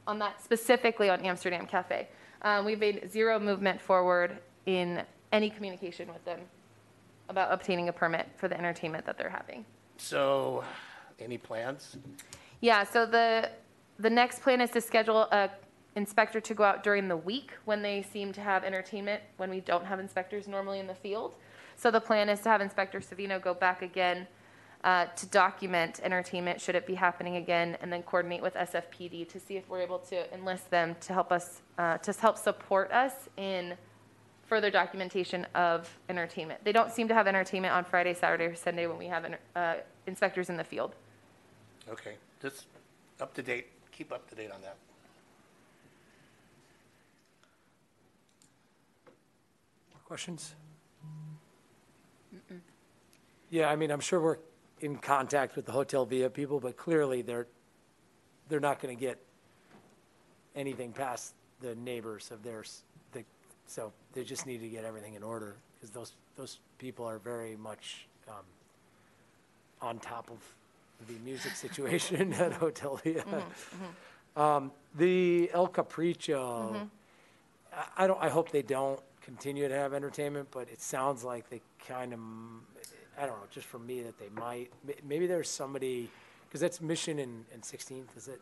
on 0.07 0.18
that, 0.18 0.42
specifically 0.42 1.09
on 1.09 1.20
Amsterdam 1.20 1.66
Cafe. 1.66 2.09
Um, 2.42 2.64
We've 2.64 2.78
made 2.78 3.11
zero 3.11 3.38
movement 3.38 3.80
forward 3.80 4.38
in 4.66 5.02
any 5.33 5.50
communication 5.50 6.09
with 6.09 6.24
them 6.24 6.40
about 7.28 7.52
obtaining 7.52 7.88
a 7.88 7.92
permit 7.92 8.28
for 8.37 8.48
the 8.48 8.57
entertainment 8.57 9.07
that 9.07 9.16
they're 9.16 9.30
having. 9.30 9.64
So, 9.96 10.62
any 11.18 11.38
plans? 11.38 11.96
Yeah, 12.61 12.85
so 12.85 13.07
the, 13.07 13.50
the 13.98 14.11
next 14.11 14.42
plan 14.42 14.61
is 14.61 14.70
to 14.70 14.80
schedule 14.80 15.22
a 15.30 15.50
inspector 15.96 16.40
to 16.40 16.54
go 16.54 16.64
out 16.64 16.83
during 16.83 17.09
the 17.09 17.16
week 17.16 17.52
when 17.64 17.80
they 17.83 18.02
seem 18.02 18.33
to 18.33 18.40
have 18.40 18.64
entertainment, 18.64 19.22
when 19.37 19.48
we 19.48 19.61
don't 19.61 19.85
have 19.85 20.00
inspectors 20.00 20.48
normally 20.48 20.80
in 20.80 20.87
the 20.87 20.94
field. 20.94 21.35
So 21.76 21.90
the 21.90 22.00
plan 22.00 22.28
is 22.28 22.40
to 22.40 22.48
have 22.48 22.61
Inspector 22.61 22.98
Savino 23.00 23.40
go 23.40 23.54
back 23.54 23.83
again 23.83 24.26
uh, 24.85 25.07
to 25.16 25.27
document 25.27 25.99
entertainment, 26.03 26.61
should 26.61 26.75
it 26.75 26.87
be 26.87 26.94
happening 26.94 27.37
again, 27.37 27.77
and 27.81 27.90
then 27.90 28.03
coordinate 28.03 28.42
with 28.42 28.55
SFPD 28.55 29.27
to 29.31 29.40
see 29.40 29.57
if 29.57 29.66
we're 29.68 29.81
able 29.81 29.99
to 29.99 30.33
enlist 30.33 30.70
them 30.70 30.94
to 31.01 31.14
help 31.14 31.33
us, 31.33 31.62
uh, 31.79 31.97
to 31.99 32.12
help 32.12 32.37
support 32.37 32.92
us 32.92 33.12
in 33.38 33.75
further 34.47 34.70
documentation 34.70 35.47
of 35.55 35.90
entertainment. 36.11 36.62
They 36.64 36.73
don't 36.73 36.92
seem 36.92 37.09
to 37.09 37.14
have 37.14 37.27
entertainment 37.27 37.73
on 37.73 37.85
Friday, 37.85 38.12
Saturday, 38.12 38.44
or 38.44 38.55
Sunday 38.55 38.87
when 38.87 38.99
we 38.99 39.07
have 39.07 39.27
uh, 39.57 39.77
inspectors 40.07 40.51
in 40.51 40.59
the 40.59 40.64
field. 40.64 40.94
Okay, 41.88 42.16
just 42.42 42.66
up 43.20 43.33
to 43.35 43.42
date, 43.42 43.68
keep 43.90 44.12
up 44.12 44.29
to 44.29 44.35
date 44.35 44.51
on 44.51 44.61
that. 44.61 44.77
Questions? 50.05 50.55
Yeah, 53.49 53.70
I 53.70 53.77
mean, 53.77 53.90
I'm 53.90 54.01
sure 54.01 54.20
we're 54.20 54.37
in 54.81 54.97
contact 54.97 55.57
with 55.57 55.67
the 55.67 55.73
Hotel 55.73 56.05
Via 56.05 56.29
people, 56.31 56.61
but 56.61 56.77
clearly 56.77 57.23
they're, 57.23 57.47
they're 58.49 58.61
not 58.61 58.81
going 58.81 58.95
to 58.97 59.01
get 59.01 59.19
anything 60.55 60.93
past 60.93 61.35
the 61.61 61.75
neighbors 61.77 62.31
of 62.31 62.43
theirs. 62.43 62.83
They- 63.13 63.25
So 63.67 63.93
they 64.13 64.25
just 64.25 64.47
need 64.47 64.61
to 64.61 64.69
get 64.69 64.85
everything 64.85 65.15
in 65.15 65.23
order 65.23 65.57
because 65.75 65.91
those, 65.91 66.13
those 66.37 66.59
people 66.79 67.05
are 67.07 67.19
very 67.19 67.57
much 67.57 68.07
um, 68.29 68.35
on 69.81 69.99
top 69.99 70.31
of 70.31 70.39
the 71.09 71.15
music 71.25 71.53
situation 71.53 72.33
at 72.45 72.53
Hotel 72.53 73.01
Via. 73.03 73.25
Um, 74.37 74.73
The 74.97 75.51
El 75.53 75.69
Capricho, 75.69 76.89
I- 77.73 78.05
I 78.05 78.07
don't, 78.07 78.21
I 78.23 78.29
hope 78.29 78.51
they 78.51 78.63
don't 78.63 79.01
continue 79.23 79.67
to 79.69 79.75
have 79.75 79.95
entertainment, 79.95 80.49
but 80.51 80.69
it 80.69 80.81
sounds 80.83 81.25
like 81.25 81.49
they 81.49 81.61
kind 81.89 82.13
of, 82.13 82.21
I 83.18 83.27
don't 83.27 83.37
know, 83.37 83.46
just 83.50 83.66
for 83.66 83.79
me 83.79 84.03
that 84.03 84.18
they 84.18 84.29
might. 84.40 84.70
Maybe 85.07 85.27
there's 85.27 85.48
somebody, 85.48 86.11
because 86.48 86.61
that's 86.61 86.81
Mission 86.81 87.18
and, 87.20 87.44
and 87.53 87.62
16th, 87.62 88.16
is 88.16 88.29
it? 88.29 88.40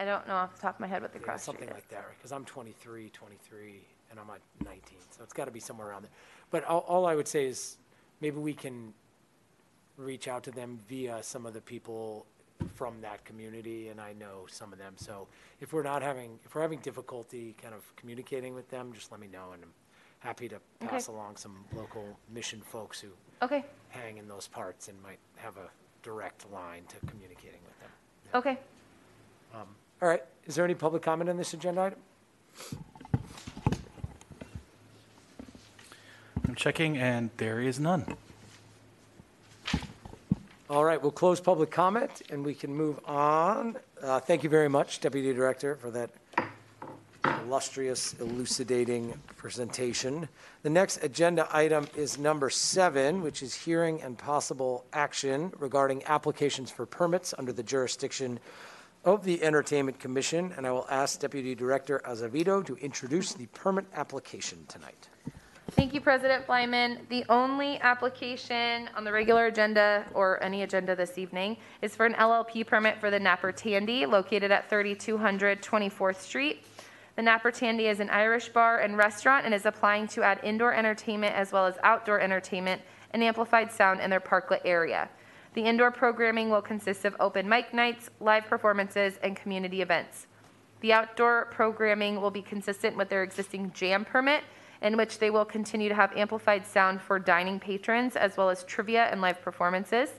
I 0.00 0.04
don't 0.04 0.26
know 0.28 0.34
off 0.34 0.54
the 0.54 0.62
top 0.62 0.76
of 0.76 0.80
my 0.80 0.86
head 0.86 1.02
what 1.02 1.12
the 1.12 1.18
Yeah, 1.18 1.24
cross 1.24 1.42
street 1.42 1.54
Something 1.54 1.68
is. 1.68 1.74
like 1.74 1.88
that, 1.88 1.96
right? 2.06 2.16
Because 2.16 2.32
I'm 2.32 2.44
23, 2.44 3.10
23, 3.10 3.80
and 4.10 4.20
I'm 4.20 4.30
at 4.30 4.40
19, 4.64 4.82
so 5.10 5.22
it's 5.24 5.32
got 5.32 5.46
to 5.46 5.50
be 5.50 5.60
somewhere 5.60 5.88
around 5.88 6.02
there. 6.04 6.10
But 6.50 6.64
all, 6.64 6.80
all 6.86 7.06
I 7.06 7.14
would 7.14 7.28
say 7.28 7.46
is, 7.46 7.76
maybe 8.20 8.38
we 8.38 8.54
can 8.54 8.94
reach 9.96 10.28
out 10.28 10.44
to 10.44 10.50
them 10.52 10.78
via 10.88 11.22
some 11.22 11.44
of 11.46 11.52
the 11.52 11.60
people 11.60 12.26
from 12.74 13.00
that 13.00 13.24
community, 13.24 13.88
and 13.88 14.00
I 14.00 14.12
know 14.12 14.46
some 14.48 14.72
of 14.72 14.78
them. 14.78 14.94
So 14.96 15.26
if 15.60 15.72
we're 15.72 15.82
not 15.82 16.02
having, 16.02 16.38
if 16.44 16.54
we're 16.54 16.62
having 16.62 16.78
difficulty 16.80 17.54
kind 17.60 17.74
of 17.74 17.94
communicating 17.96 18.54
with 18.54 18.68
them, 18.70 18.92
just 18.92 19.10
let 19.10 19.20
me 19.20 19.26
know, 19.26 19.50
and 19.52 19.62
happy 20.20 20.48
to 20.48 20.56
pass 20.80 21.06
along 21.08 21.36
some 21.36 21.64
local 21.74 22.04
mission 22.32 22.60
folks 22.60 23.00
who 23.00 23.08
Okay, 23.40 23.64
hang 23.90 24.18
in 24.18 24.26
those 24.26 24.48
parts 24.48 24.88
and 24.88 25.00
might 25.02 25.20
have 25.36 25.56
a 25.56 25.68
direct 26.02 26.50
line 26.52 26.82
to 26.88 27.06
communicating 27.06 27.60
with 27.64 27.78
them. 27.80 27.90
okay. 28.34 28.58
All 30.00 30.08
right, 30.08 30.22
is 30.46 30.54
there 30.54 30.64
any 30.64 30.74
public 30.76 31.02
comment 31.02 31.28
on 31.28 31.36
this 31.36 31.52
agenda 31.54 31.80
item? 31.82 31.98
I'm 36.46 36.54
checking, 36.54 36.96
and 36.96 37.30
there 37.36 37.60
is 37.60 37.80
none. 37.80 38.04
All 40.70 40.84
right, 40.84 41.00
we'll 41.02 41.10
close 41.10 41.40
public 41.40 41.70
comment 41.72 42.22
and 42.30 42.44
we 42.44 42.54
can 42.54 42.72
move 42.74 43.00
on. 43.06 43.76
Uh, 44.02 44.20
Thank 44.20 44.44
you 44.44 44.50
very 44.50 44.68
much, 44.68 45.00
Deputy 45.00 45.32
Director, 45.32 45.74
for 45.76 45.90
that 45.90 46.10
illustrious 47.48 48.14
elucidating 48.20 49.18
presentation. 49.38 50.28
The 50.64 50.68
next 50.68 51.02
agenda 51.02 51.48
item 51.50 51.86
is 51.96 52.18
number 52.18 52.50
seven, 52.50 53.22
which 53.22 53.42
is 53.42 53.54
hearing 53.54 54.02
and 54.02 54.18
possible 54.18 54.84
action 54.92 55.50
regarding 55.58 56.04
applications 56.04 56.70
for 56.70 56.84
permits 56.84 57.32
under 57.38 57.50
the 57.54 57.62
jurisdiction 57.62 58.38
of 59.06 59.24
the 59.24 59.42
Entertainment 59.42 59.98
Commission. 59.98 60.52
And 60.58 60.66
I 60.66 60.72
will 60.72 60.86
ask 60.90 61.20
Deputy 61.20 61.54
Director 61.54 62.02
Azevedo 62.04 62.62
to 62.66 62.76
introduce 62.76 63.32
the 63.32 63.46
permit 63.46 63.86
application 63.94 64.66
tonight. 64.68 65.08
Thank 65.70 65.94
you, 65.94 66.02
President 66.02 66.46
Bleiman. 66.46 66.98
The 67.08 67.24
only 67.30 67.80
application 67.80 68.90
on 68.94 69.04
the 69.04 69.12
regular 69.12 69.46
agenda 69.46 70.04
or 70.12 70.42
any 70.42 70.64
agenda 70.64 70.94
this 70.94 71.16
evening 71.16 71.56
is 71.80 71.96
for 71.96 72.04
an 72.04 72.12
LLP 72.14 72.66
permit 72.66 73.00
for 73.00 73.10
the 73.10 73.18
Napper 73.18 73.52
Tandy 73.52 74.04
located 74.04 74.50
at 74.50 74.68
3200 74.68 75.62
24th 75.62 76.16
Street. 76.16 76.66
The 77.18 77.24
Napper 77.24 77.50
Tandy 77.50 77.88
is 77.88 77.98
an 77.98 78.10
Irish 78.10 78.48
bar 78.50 78.78
and 78.78 78.96
restaurant 78.96 79.44
and 79.44 79.52
is 79.52 79.66
applying 79.66 80.06
to 80.06 80.22
add 80.22 80.38
indoor 80.44 80.72
entertainment 80.72 81.34
as 81.34 81.50
well 81.50 81.66
as 81.66 81.74
outdoor 81.82 82.20
entertainment 82.20 82.80
and 83.12 83.24
amplified 83.24 83.72
sound 83.72 84.00
in 84.00 84.08
their 84.08 84.20
parklet 84.20 84.60
area. 84.64 85.08
The 85.54 85.62
indoor 85.62 85.90
programming 85.90 86.48
will 86.48 86.62
consist 86.62 87.04
of 87.04 87.16
open 87.18 87.48
mic 87.48 87.74
nights, 87.74 88.08
live 88.20 88.44
performances, 88.44 89.18
and 89.20 89.34
community 89.34 89.82
events. 89.82 90.28
The 90.80 90.92
outdoor 90.92 91.46
programming 91.46 92.20
will 92.20 92.30
be 92.30 92.40
consistent 92.40 92.96
with 92.96 93.08
their 93.08 93.24
existing 93.24 93.72
jam 93.72 94.04
permit, 94.04 94.44
in 94.80 94.96
which 94.96 95.18
they 95.18 95.30
will 95.30 95.44
continue 95.44 95.88
to 95.88 95.96
have 95.96 96.16
amplified 96.16 96.64
sound 96.68 97.00
for 97.00 97.18
dining 97.18 97.58
patrons 97.58 98.14
as 98.14 98.36
well 98.36 98.48
as 98.48 98.62
trivia 98.62 99.06
and 99.06 99.20
live 99.20 99.42
performances. 99.42 100.10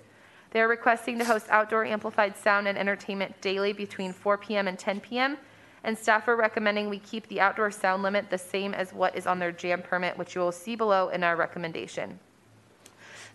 They 0.52 0.60
are 0.60 0.68
requesting 0.68 1.18
to 1.20 1.24
host 1.24 1.48
outdoor 1.50 1.86
amplified 1.86 2.36
sound 2.36 2.68
and 2.68 2.78
entertainment 2.78 3.40
daily 3.40 3.72
between 3.72 4.12
4 4.12 4.38
p.m. 4.38 4.68
and 4.68 4.78
10 4.78 5.00
p.m. 5.00 5.38
And 5.84 5.98
staff 5.98 6.28
are 6.28 6.36
recommending 6.36 6.90
we 6.90 7.00
keep 7.00 7.28
the 7.28 7.40
outdoor 7.40 7.72
sound 7.72 8.04
limit 8.04 8.30
the 8.30 8.38
same 8.38 8.74
as 8.74 8.94
what 8.94 9.16
is 9.16 9.26
on 9.26 9.40
their 9.40 9.52
jam 9.52 9.82
permit, 9.82 10.18
which 10.18 10.36
you 10.36 10.42
will 10.42 10.52
see 10.52 10.76
below 10.76 11.10
in 11.10 11.24
our 11.24 11.36
recommendation. 11.36 12.20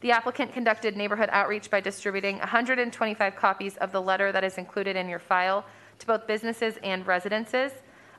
The 0.00 0.12
applicant 0.12 0.52
conducted 0.52 0.96
neighborhood 0.96 1.30
outreach 1.32 1.70
by 1.70 1.80
distributing 1.80 2.38
125 2.38 3.36
copies 3.36 3.76
of 3.78 3.90
the 3.90 4.02
letter 4.02 4.32
that 4.32 4.44
is 4.44 4.58
included 4.58 4.96
in 4.96 5.08
your 5.08 5.18
file 5.18 5.64
to 5.98 6.06
both 6.06 6.26
businesses 6.26 6.78
and 6.82 7.06
residences. 7.06 7.72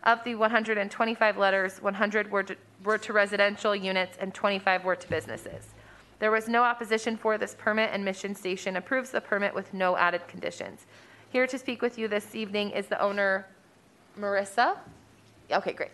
Of 0.04 0.24
the 0.24 0.36
125 0.36 1.38
letters, 1.38 1.82
100 1.82 2.32
were 2.32 2.44
to, 2.44 2.56
were 2.84 2.98
to 2.98 3.14
residential 3.14 3.76
units 3.76 4.18
and 4.20 4.34
25 4.34 4.84
were 4.84 4.96
to 4.96 5.10
businesses. 5.10 5.76
There 6.20 6.32
was 6.32 6.48
no 6.48 6.64
opposition 6.64 7.18
for 7.18 7.38
this 7.38 7.56
permit, 7.58 7.90
and 7.92 8.06
Mission 8.06 8.36
Station 8.36 8.78
approves 8.78 9.10
the 9.10 9.22
permit 9.22 9.54
with 9.54 9.74
no 9.74 9.98
added 9.98 10.28
conditions. 10.28 10.86
Here 11.30 11.46
to 11.46 11.58
speak 11.58 11.82
with 11.82 11.98
you 11.98 12.08
this 12.08 12.34
evening 12.34 12.72
is 12.72 12.88
the 12.88 13.02
owner, 13.02 13.48
Marissa. 14.18 14.78
Okay, 15.52 15.74
great. 15.74 15.92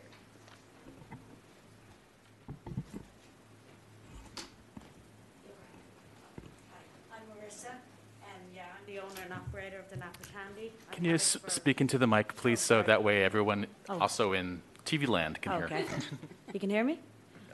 I'm 7.14 7.22
Marissa, 7.32 7.70
and 8.24 8.42
yeah, 8.56 8.64
I'm 8.78 8.86
the 8.94 9.00
owner 9.00 9.22
and 9.24 9.34
operator 9.34 9.80
of 9.80 9.90
the 9.90 9.98
Napa 9.98 10.20
Candy. 10.34 10.72
I've 10.90 10.96
Can 10.96 11.06
you 11.06 11.12
had 11.12 11.20
s- 11.22 11.36
it 11.36 11.42
for- 11.44 11.50
speak 11.50 11.82
into 11.82 11.98
the 11.98 12.08
mic, 12.08 12.36
please, 12.36 12.60
so 12.60 12.82
that 12.84 13.04
way 13.04 13.24
everyone 13.24 13.68
Oh. 13.90 14.00
also 14.00 14.34
in 14.34 14.62
TV 14.86 15.06
land 15.08 15.42
can 15.42 15.54
hear? 15.54 15.66
Okay. 15.66 15.86
You 16.54 16.60
can 16.60 16.70
hear 16.70 16.84
me? 16.84 17.00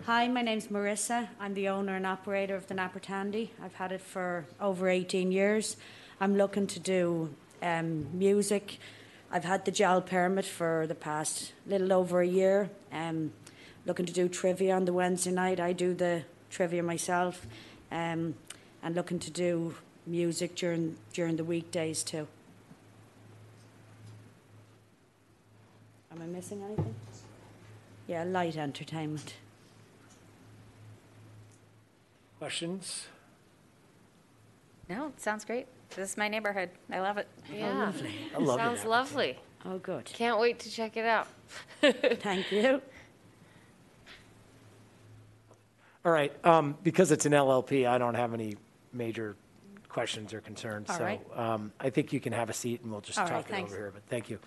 Hi, 0.06 0.28
my 0.28 0.42
name's 0.42 0.68
Marissa. 0.68 1.28
I'm 1.40 1.54
the 1.54 1.68
owner 1.70 1.96
and 1.96 2.06
operator 2.06 2.56
of 2.56 2.68
the 2.68 2.74
Napa 2.74 3.00
Tandy. 3.00 3.52
I've 3.62 3.74
had 3.76 3.92
it 3.92 4.02
for 4.02 4.46
over 4.62 4.88
18 4.90 5.32
years. 5.32 5.76
I'm 6.22 6.36
looking 6.38 6.68
to 6.68 6.80
do 6.80 7.34
um, 7.62 8.08
music. 8.18 8.78
I've 9.30 9.44
had 9.44 9.66
the 9.66 9.72
gel 9.72 10.02
permit 10.02 10.46
for 10.46 10.86
the 10.88 10.96
past 10.96 11.54
little 11.66 11.92
over 11.92 12.22
a 12.22 12.28
year. 12.28 12.70
Um, 12.92 13.34
looking 13.86 14.06
to 14.06 14.14
do 14.14 14.30
trivia 14.30 14.76
on 14.76 14.86
the 14.86 14.94
Wednesday 14.94 15.32
night. 15.32 15.60
I 15.60 15.74
do 15.74 15.94
the 15.94 16.24
trivia 16.50 16.82
myself. 16.82 17.46
Um, 17.92 18.36
and 18.82 18.96
looking 18.96 19.20
to 19.20 19.32
do 19.32 19.76
music 20.06 20.56
during 20.56 20.96
during 21.14 21.36
the 21.36 21.44
weekdays 21.44 22.04
too. 22.04 22.28
Am 26.12 26.22
I 26.22 26.26
missing 26.26 26.64
anything? 26.64 26.96
Yeah, 28.08 28.24
light 28.24 28.56
entertainment. 28.56 29.34
Questions? 32.40 33.08
No, 34.90 35.12
sounds 35.18 35.44
great. 35.44 35.68
This 35.96 36.12
is 36.12 36.18
my 36.18 36.28
neighborhood. 36.28 36.70
I 36.92 37.00
love 37.00 37.18
it. 37.18 37.28
Yeah. 37.52 37.92
I 38.36 38.40
love 38.40 38.60
Sounds 38.60 38.84
it. 38.84 38.88
lovely. 38.88 39.40
Oh, 39.66 39.78
good. 39.80 40.06
Can't 40.06 40.40
wait 40.40 40.60
to 40.60 40.72
check 40.72 40.98
it 40.98 41.06
out. 41.06 41.28
Thank 41.82 42.52
you. 42.52 42.82
All 46.06 46.12
right, 46.14 46.32
um, 46.46 46.78
because 46.84 47.12
it's 47.12 47.26
an 47.26 47.34
LLP, 47.34 47.86
I 47.86 47.98
don't 47.98 48.14
have 48.14 48.34
any 48.34 48.56
major 48.94 49.36
questions 49.90 50.34
or 50.34 50.40
concerns. 50.40 50.90
All 50.90 51.00
right. 51.00 51.20
So 51.36 51.42
um, 51.42 51.74
I 51.82 51.90
think 51.90 52.14
you 52.14 52.22
can 52.22 52.32
have 52.32 52.50
a 52.50 52.54
seat 52.54 52.82
and 52.82 52.92
we'll 52.92 53.02
just 53.02 53.20
All 53.20 53.26
talk 53.26 53.34
right, 53.34 53.46
it 53.46 53.50
thanks. 53.50 53.72
over 53.72 53.82
here, 53.82 53.92
but 53.94 54.04
thank 54.08 54.30
you. 54.30 54.40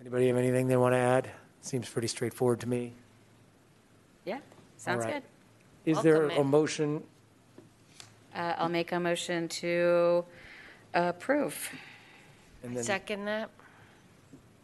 Anybody 0.00 0.26
have 0.28 0.36
anything 0.36 0.66
they 0.66 0.76
want 0.76 0.94
to 0.94 0.98
add? 0.98 1.30
Seems 1.60 1.88
pretty 1.88 2.08
straightforward 2.08 2.60
to 2.60 2.68
me. 2.68 2.94
Yeah, 4.24 4.38
sounds 4.76 5.04
right. 5.04 5.14
good. 5.14 5.22
Is 5.88 6.02
there 6.02 6.24
a 6.24 6.40
it. 6.40 6.44
motion? 6.44 7.02
Uh, 8.34 8.54
I'll 8.58 8.68
make 8.68 8.92
a 8.92 9.00
motion 9.00 9.48
to 9.48 10.24
approve. 10.94 11.70
and 12.62 12.76
then- 12.76 12.84
Second 12.84 13.24
that? 13.24 13.50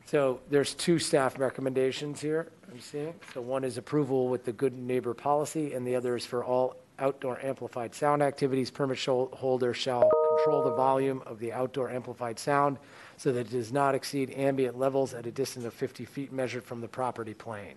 So 0.07 0.41
there's 0.51 0.75
two 0.75 0.99
staff 0.99 1.39
recommendations 1.39 2.21
here, 2.21 2.49
I'm 2.71 2.79
seeing. 2.79 3.15
So 3.33 3.41
one 3.41 3.65
is 3.65 3.79
approval 3.79 4.29
with 4.29 4.45
the 4.45 4.53
good 4.53 4.75
neighbor 4.77 5.15
policy, 5.15 5.73
and 5.73 5.87
the 5.87 5.97
other 5.97 6.15
is 6.15 6.27
for 6.27 6.45
all 6.45 6.77
outdoor 6.99 7.43
amplified 7.45 7.95
sound 7.95 8.23
activities, 8.23 8.71
permit 8.71 8.99
shol- 8.99 9.33
holder 9.35 9.73
shall 9.73 10.11
control 10.37 10.63
the 10.63 10.75
volume 10.75 11.23
of 11.27 11.39
the 11.39 11.53
outdoor 11.53 11.89
amplified 11.91 12.39
sound 12.39 12.79
so 13.17 13.33
that 13.33 13.47
it 13.47 13.51
does 13.51 13.73
not 13.73 13.95
exceed 13.95 14.31
ambient 14.37 14.79
levels 14.79 15.15
at 15.15 15.27
a 15.27 15.33
distance 15.33 15.65
of 15.65 15.73
50 15.73 16.05
feet 16.05 16.33
measured 16.33 16.65
from 16.65 16.81
the 16.81 16.89
property 16.89 17.35
plane. 17.35 17.77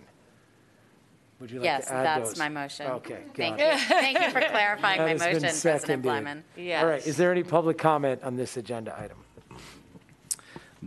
Would 1.40 1.52
you 1.52 1.60
like 1.60 1.66
Yes, 1.66 1.88
to 1.88 1.94
add 1.94 2.06
that's 2.06 2.30
those? 2.30 2.40
my 2.40 2.50
motion. 2.50 2.88
Okay, 2.88 3.20
Thank 3.36 3.58
got 3.60 3.68
it. 3.68 3.74
you. 3.80 3.86
Thank 3.86 4.20
you 4.20 4.32
for 4.32 4.40
clarifying 4.42 4.98
That 5.00 5.06
my 5.06 5.10
has 5.12 5.22
been 5.22 5.34
motion, 5.34 5.42
President 5.42 5.82
seconded. 5.82 6.04
Bleiman. 6.04 6.44
All 6.80 6.88
right, 6.88 7.06
is 7.06 7.16
there 7.18 7.32
any 7.32 7.44
public 7.44 7.78
comment 7.78 8.24
on 8.24 8.36
this 8.36 8.58
agenda 8.58 8.98
item? 9.00 9.18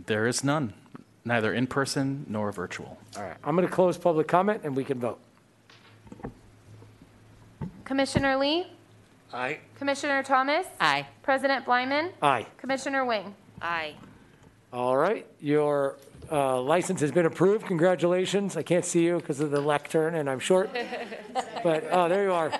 There 0.05 0.27
is 0.27 0.43
none, 0.43 0.73
neither 1.23 1.53
in 1.53 1.67
person 1.67 2.25
nor 2.27 2.51
virtual. 2.51 2.97
All 3.15 3.23
right, 3.23 3.37
I'm 3.43 3.55
going 3.55 3.67
to 3.67 3.73
close 3.73 3.97
public 3.97 4.27
comment 4.27 4.61
and 4.63 4.75
we 4.75 4.83
can 4.83 4.99
vote. 4.99 5.19
Commissioner 7.85 8.35
Lee, 8.37 8.67
I, 9.33 9.59
Commissioner 9.77 10.23
Thomas, 10.23 10.65
Aye. 10.79 11.05
President 11.23 11.65
Bleiman, 11.65 12.11
Aye. 12.21 12.45
Commissioner 12.57 13.05
Wing. 13.05 13.35
Aye. 13.61 13.95
All 14.73 14.95
right, 14.97 15.25
your 15.39 15.97
uh, 16.31 16.61
license 16.61 17.01
has 17.01 17.11
been 17.11 17.25
approved. 17.25 17.65
Congratulations. 17.65 18.55
I 18.55 18.63
can't 18.63 18.85
see 18.85 19.03
you 19.03 19.17
because 19.17 19.39
of 19.39 19.51
the 19.51 19.59
lectern 19.61 20.15
and 20.15 20.29
I'm 20.29 20.39
short. 20.39 20.69
But, 21.63 21.87
oh, 21.91 22.09
there 22.09 22.23
you 22.23 22.33
are. 22.33 22.51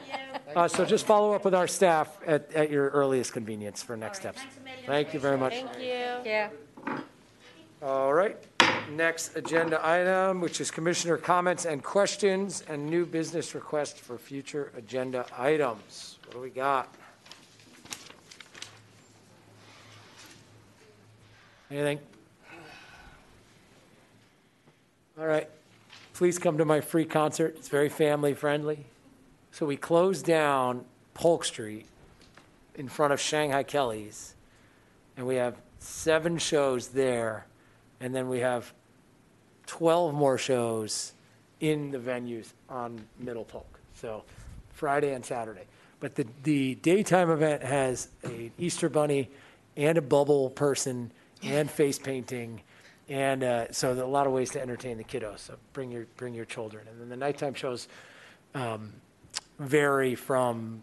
Uh, 0.56 0.68
So 0.68 0.86
just 0.86 1.06
follow 1.08 1.34
up 1.34 1.44
with 1.44 1.56
our 1.56 1.68
staff 1.68 2.20
at, 2.26 2.54
at 2.54 2.70
your 2.70 2.90
earliest 2.90 3.34
convenience 3.34 3.82
for 3.82 3.98
next 3.98 4.20
steps. 4.20 4.40
Thank 4.86 5.14
you 5.14 5.20
very 5.20 5.38
much. 5.38 5.54
Thank 5.54 5.80
you. 5.80 6.32
Yeah. 6.32 6.50
All 7.82 8.14
right, 8.14 8.38
next 8.92 9.36
agenda 9.36 9.80
item, 9.84 10.40
which 10.40 10.62
is 10.62 10.70
commissioner 10.70 11.18
comments 11.18 11.66
and 11.66 11.84
questions 11.84 12.64
and 12.68 12.88
new 12.88 13.08
business 13.08 13.56
requests 13.56 14.00
for 14.00 14.20
future 14.20 14.72
agenda 14.78 15.26
items. 15.36 16.20
What 16.26 16.36
do 16.36 16.42
we 16.42 16.52
got? 16.52 16.94
Anything? 21.72 22.00
All 25.20 25.26
right, 25.28 25.50
please 26.14 26.40
come 26.40 26.58
to 26.58 26.64
my 26.64 26.80
free 26.80 27.04
concert. 27.04 27.56
It's 27.58 27.68
very 27.68 27.90
family 27.90 28.34
friendly. 28.34 28.86
So 29.52 29.66
we 29.66 29.76
closed 29.76 30.26
down 30.26 30.86
Polk 31.14 31.44
Street 31.44 31.86
in 32.76 32.88
front 32.88 33.12
of 33.12 33.20
Shanghai 33.20 33.64
Kelly's, 33.64 34.36
and 35.18 35.28
we 35.28 35.36
have 35.36 35.58
seven 35.80 36.38
shows 36.38 36.90
there, 36.90 37.46
and 38.00 38.16
then 38.16 38.30
we 38.30 38.40
have 38.40 38.74
12 39.68 40.14
more 40.14 40.38
shows 40.38 41.12
in 41.60 41.92
the 41.92 42.00
venues 42.00 42.54
on 42.70 43.04
Middle 43.20 43.44
Polk. 43.44 43.82
So 43.94 44.24
Friday 44.70 45.14
and 45.14 45.26
Saturday. 45.26 45.66
But 46.00 46.16
the, 46.16 46.26
the 46.44 46.76
daytime 46.76 47.30
event 47.30 47.64
has 47.64 48.08
an 48.24 48.52
Easter 48.58 48.88
bunny 48.88 49.30
and 49.76 49.98
a 49.98 50.02
bubble 50.02 50.50
person 50.50 51.12
and 51.44 51.70
face 51.70 52.00
painting. 52.00 52.62
And 53.12 53.44
uh, 53.44 53.72
so 53.74 53.92
a 53.92 54.08
lot 54.08 54.26
of 54.26 54.32
ways 54.32 54.52
to 54.52 54.62
entertain 54.62 54.98
the 54.98 55.04
kiddos. 55.04 55.40
So 55.40 55.58
bring 55.74 55.92
your, 55.92 56.06
bring 56.16 56.34
your 56.34 56.46
children. 56.46 56.88
And 56.88 57.02
then 57.02 57.10
the 57.10 57.18
nighttime 57.18 57.54
shows 57.54 57.90
um, 58.56 58.94
vary 59.60 60.16
from 60.16 60.82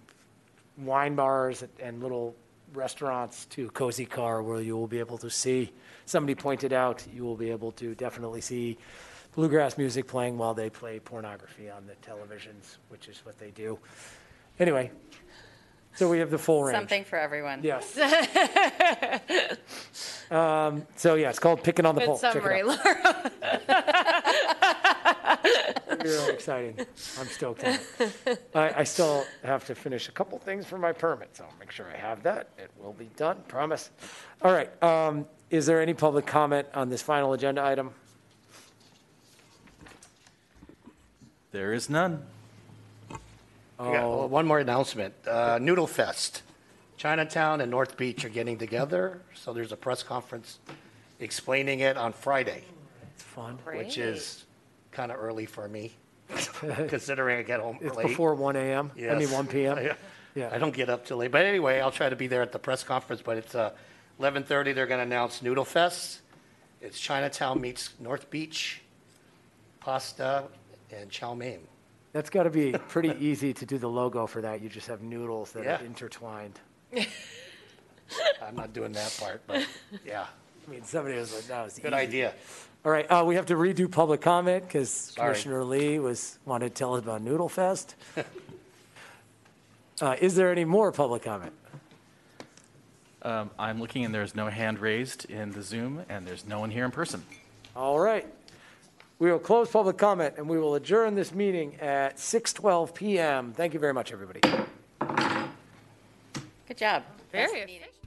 wine 0.76 1.14
bars 1.14 1.64
and 1.80 2.02
little 2.02 2.36
restaurants 2.74 3.46
to 3.46 3.70
Cozy 3.70 4.04
Car, 4.04 4.42
where 4.42 4.60
you 4.60 4.76
will 4.76 4.86
be 4.86 4.98
able 4.98 5.16
to 5.16 5.30
see, 5.30 5.72
somebody 6.04 6.34
pointed 6.34 6.74
out, 6.74 7.02
you 7.14 7.24
will 7.24 7.34
be 7.34 7.50
able 7.50 7.72
to 7.72 7.94
definitely 7.94 8.42
see 8.42 8.76
bluegrass 9.34 9.78
music 9.78 10.06
playing 10.06 10.36
while 10.36 10.52
they 10.52 10.68
play 10.68 11.00
pornography 11.00 11.70
on 11.70 11.86
the 11.86 11.94
televisions, 12.06 12.76
which 12.90 13.08
is 13.08 13.24
what 13.24 13.38
they 13.38 13.50
do. 13.52 13.78
Anyway, 14.60 14.90
so 15.98 16.08
we 16.08 16.20
have 16.20 16.30
the 16.30 16.38
full 16.38 16.62
range. 16.62 16.76
Something 16.76 17.04
for 17.04 17.18
everyone. 17.18 17.58
Yes. 17.64 17.98
um, 20.30 20.86
so 20.94 21.16
yeah, 21.16 21.30
it's 21.30 21.40
called 21.40 21.64
Picking 21.64 21.86
on 21.86 21.96
the 21.96 22.02
Good 22.02 22.06
Pole. 22.06 22.20
Check 22.20 22.36
it 22.36 22.42
summary, 22.42 22.62
out. 22.62 22.78
Laura. 22.84 23.32
Really 26.00 26.32
exciting. 26.32 26.78
I'm 27.18 27.26
stoked 27.26 27.64
on 27.64 27.76
it. 27.98 28.48
I, 28.54 28.74
I 28.76 28.84
still 28.84 29.24
have 29.42 29.66
to 29.66 29.74
finish 29.74 30.08
a 30.08 30.12
couple 30.12 30.38
things 30.38 30.66
for 30.66 30.78
my 30.78 30.92
permit, 30.92 31.36
so 31.36 31.42
I'll 31.42 31.58
make 31.58 31.72
sure 31.72 31.86
I 31.92 31.96
have 31.96 32.22
that. 32.22 32.50
It 32.56 32.70
will 32.80 32.92
be 32.92 33.10
done, 33.16 33.38
promise. 33.48 33.90
All 34.40 34.52
right, 34.52 34.70
um, 34.80 35.26
is 35.50 35.66
there 35.66 35.82
any 35.82 35.94
public 35.94 36.26
comment 36.26 36.68
on 36.74 36.90
this 36.90 37.02
final 37.02 37.32
agenda 37.32 37.64
item? 37.64 37.90
There 41.50 41.72
is 41.72 41.90
none. 41.90 42.22
I 43.78 43.84
got 43.92 44.04
Oh, 44.04 44.26
one 44.26 44.46
more 44.46 44.58
announcement. 44.58 45.14
Uh, 45.26 45.58
Noodle 45.60 45.86
Fest. 45.86 46.42
Chinatown 46.96 47.60
and 47.60 47.70
North 47.70 47.96
Beach 47.96 48.24
are 48.24 48.28
getting 48.28 48.58
together, 48.58 49.22
so 49.34 49.52
there's 49.52 49.70
a 49.70 49.76
press 49.76 50.02
conference 50.02 50.58
explaining 51.20 51.78
it 51.80 51.96
on 51.96 52.12
Friday, 52.12 52.64
it's 53.14 53.22
fun. 53.22 53.56
which 53.72 53.98
is 53.98 54.44
kind 54.90 55.12
of 55.12 55.18
early 55.20 55.46
for 55.46 55.68
me, 55.68 55.92
considering 56.88 57.38
I 57.38 57.42
get 57.42 57.60
home 57.60 57.78
It's 57.80 57.94
late. 57.96 58.08
before 58.08 58.34
1 58.34 58.56
AM, 58.56 58.90
I 58.96 59.00
mean, 59.00 59.20
Yes. 59.20 59.32
1 59.32 59.46
PM. 59.46 59.78
Yeah. 59.84 59.94
Yeah. 60.34 60.50
I 60.52 60.58
don't 60.58 60.74
get 60.74 60.88
up 60.90 61.04
till 61.06 61.16
late, 61.18 61.30
but 61.30 61.44
anyway, 61.46 61.80
I'll 61.80 61.90
try 61.92 62.08
to 62.08 62.16
be 62.16 62.26
there 62.26 62.42
at 62.42 62.50
the 62.52 62.58
press 62.58 62.82
conference, 62.84 63.22
but 63.22 63.36
it's 63.38 63.54
uh, 63.54 63.70
11:30, 64.20 64.74
they're 64.74 64.86
going 64.86 64.98
to 64.98 65.02
announce 65.06 65.40
Noodle 65.42 65.64
Fest. 65.64 66.20
It's 66.80 66.98
Chinatown 67.00 67.60
meets 67.60 67.90
North 68.00 68.28
Beach, 68.30 68.82
pasta, 69.80 70.44
and 70.92 71.10
chow 71.10 71.34
mein. 71.34 71.60
That's 72.18 72.30
got 72.30 72.42
to 72.42 72.50
be 72.50 72.72
pretty 72.88 73.14
easy 73.24 73.54
to 73.54 73.64
do 73.64 73.78
the 73.78 73.88
logo 73.88 74.26
for 74.26 74.40
that. 74.40 74.60
You 74.60 74.68
just 74.68 74.88
have 74.88 75.02
noodles 75.02 75.52
that 75.52 75.62
Yeah. 75.62 75.80
are 75.80 75.84
intertwined. 75.84 76.58
I'm 78.42 78.56
not 78.56 78.72
doing 78.72 78.90
that 78.90 79.16
part, 79.20 79.40
but 79.46 79.64
yeah, 80.04 80.26
I 80.66 80.70
mean, 80.70 80.82
somebody 80.82 81.16
was 81.16 81.32
like, 81.32 81.44
that 81.44 81.62
was 81.62 81.74
easy. 81.74 81.82
good 81.82 81.92
easy. 81.92 82.00
idea. 82.00 82.34
All 82.84 82.90
right, 82.90 83.06
uh, 83.08 83.22
we 83.24 83.36
have 83.36 83.46
to 83.46 83.54
redo 83.54 83.88
public 83.88 84.20
comment 84.20 84.66
because 84.66 84.90
Sorry. 84.90 85.28
Commissioner 85.28 85.62
Lee 85.62 86.00
was, 86.00 86.40
wanted 86.44 86.70
to 86.70 86.74
tell 86.74 86.94
us 86.94 87.02
about 87.04 87.22
Noodle 87.22 87.48
Fest. 87.48 87.94
Uh, 90.00 90.14
is 90.20 90.36
there 90.36 90.52
any 90.52 90.64
more 90.64 90.92
public 90.92 91.22
comment? 91.24 91.52
Um, 93.22 93.50
I'm 93.58 93.80
looking 93.80 94.04
and 94.04 94.14
there's 94.14 94.32
no 94.32 94.46
hand 94.46 94.78
raised 94.78 95.24
in 95.28 95.50
the 95.50 95.60
Zoom 95.60 96.04
and 96.08 96.24
there's 96.24 96.46
no 96.46 96.60
one 96.60 96.70
here 96.70 96.84
in 96.84 96.92
person. 96.92 97.24
All 97.74 97.98
right. 97.98 98.24
We 99.20 99.32
will 99.32 99.40
close 99.40 99.68
public 99.68 99.98
comment 99.98 100.34
and 100.36 100.48
we 100.48 100.58
will 100.58 100.76
adjourn 100.76 101.16
this 101.16 101.34
meeting 101.34 101.74
at 101.80 102.18
6:12 102.18 102.94
PM. 102.94 103.52
Thank 103.52 103.74
you 103.74 103.80
very 103.80 103.92
much, 103.92 104.12
everybody. 104.12 104.40
Good 106.68 106.76
job. 106.76 107.02
Very 107.32 107.60
efficient. 107.60 107.97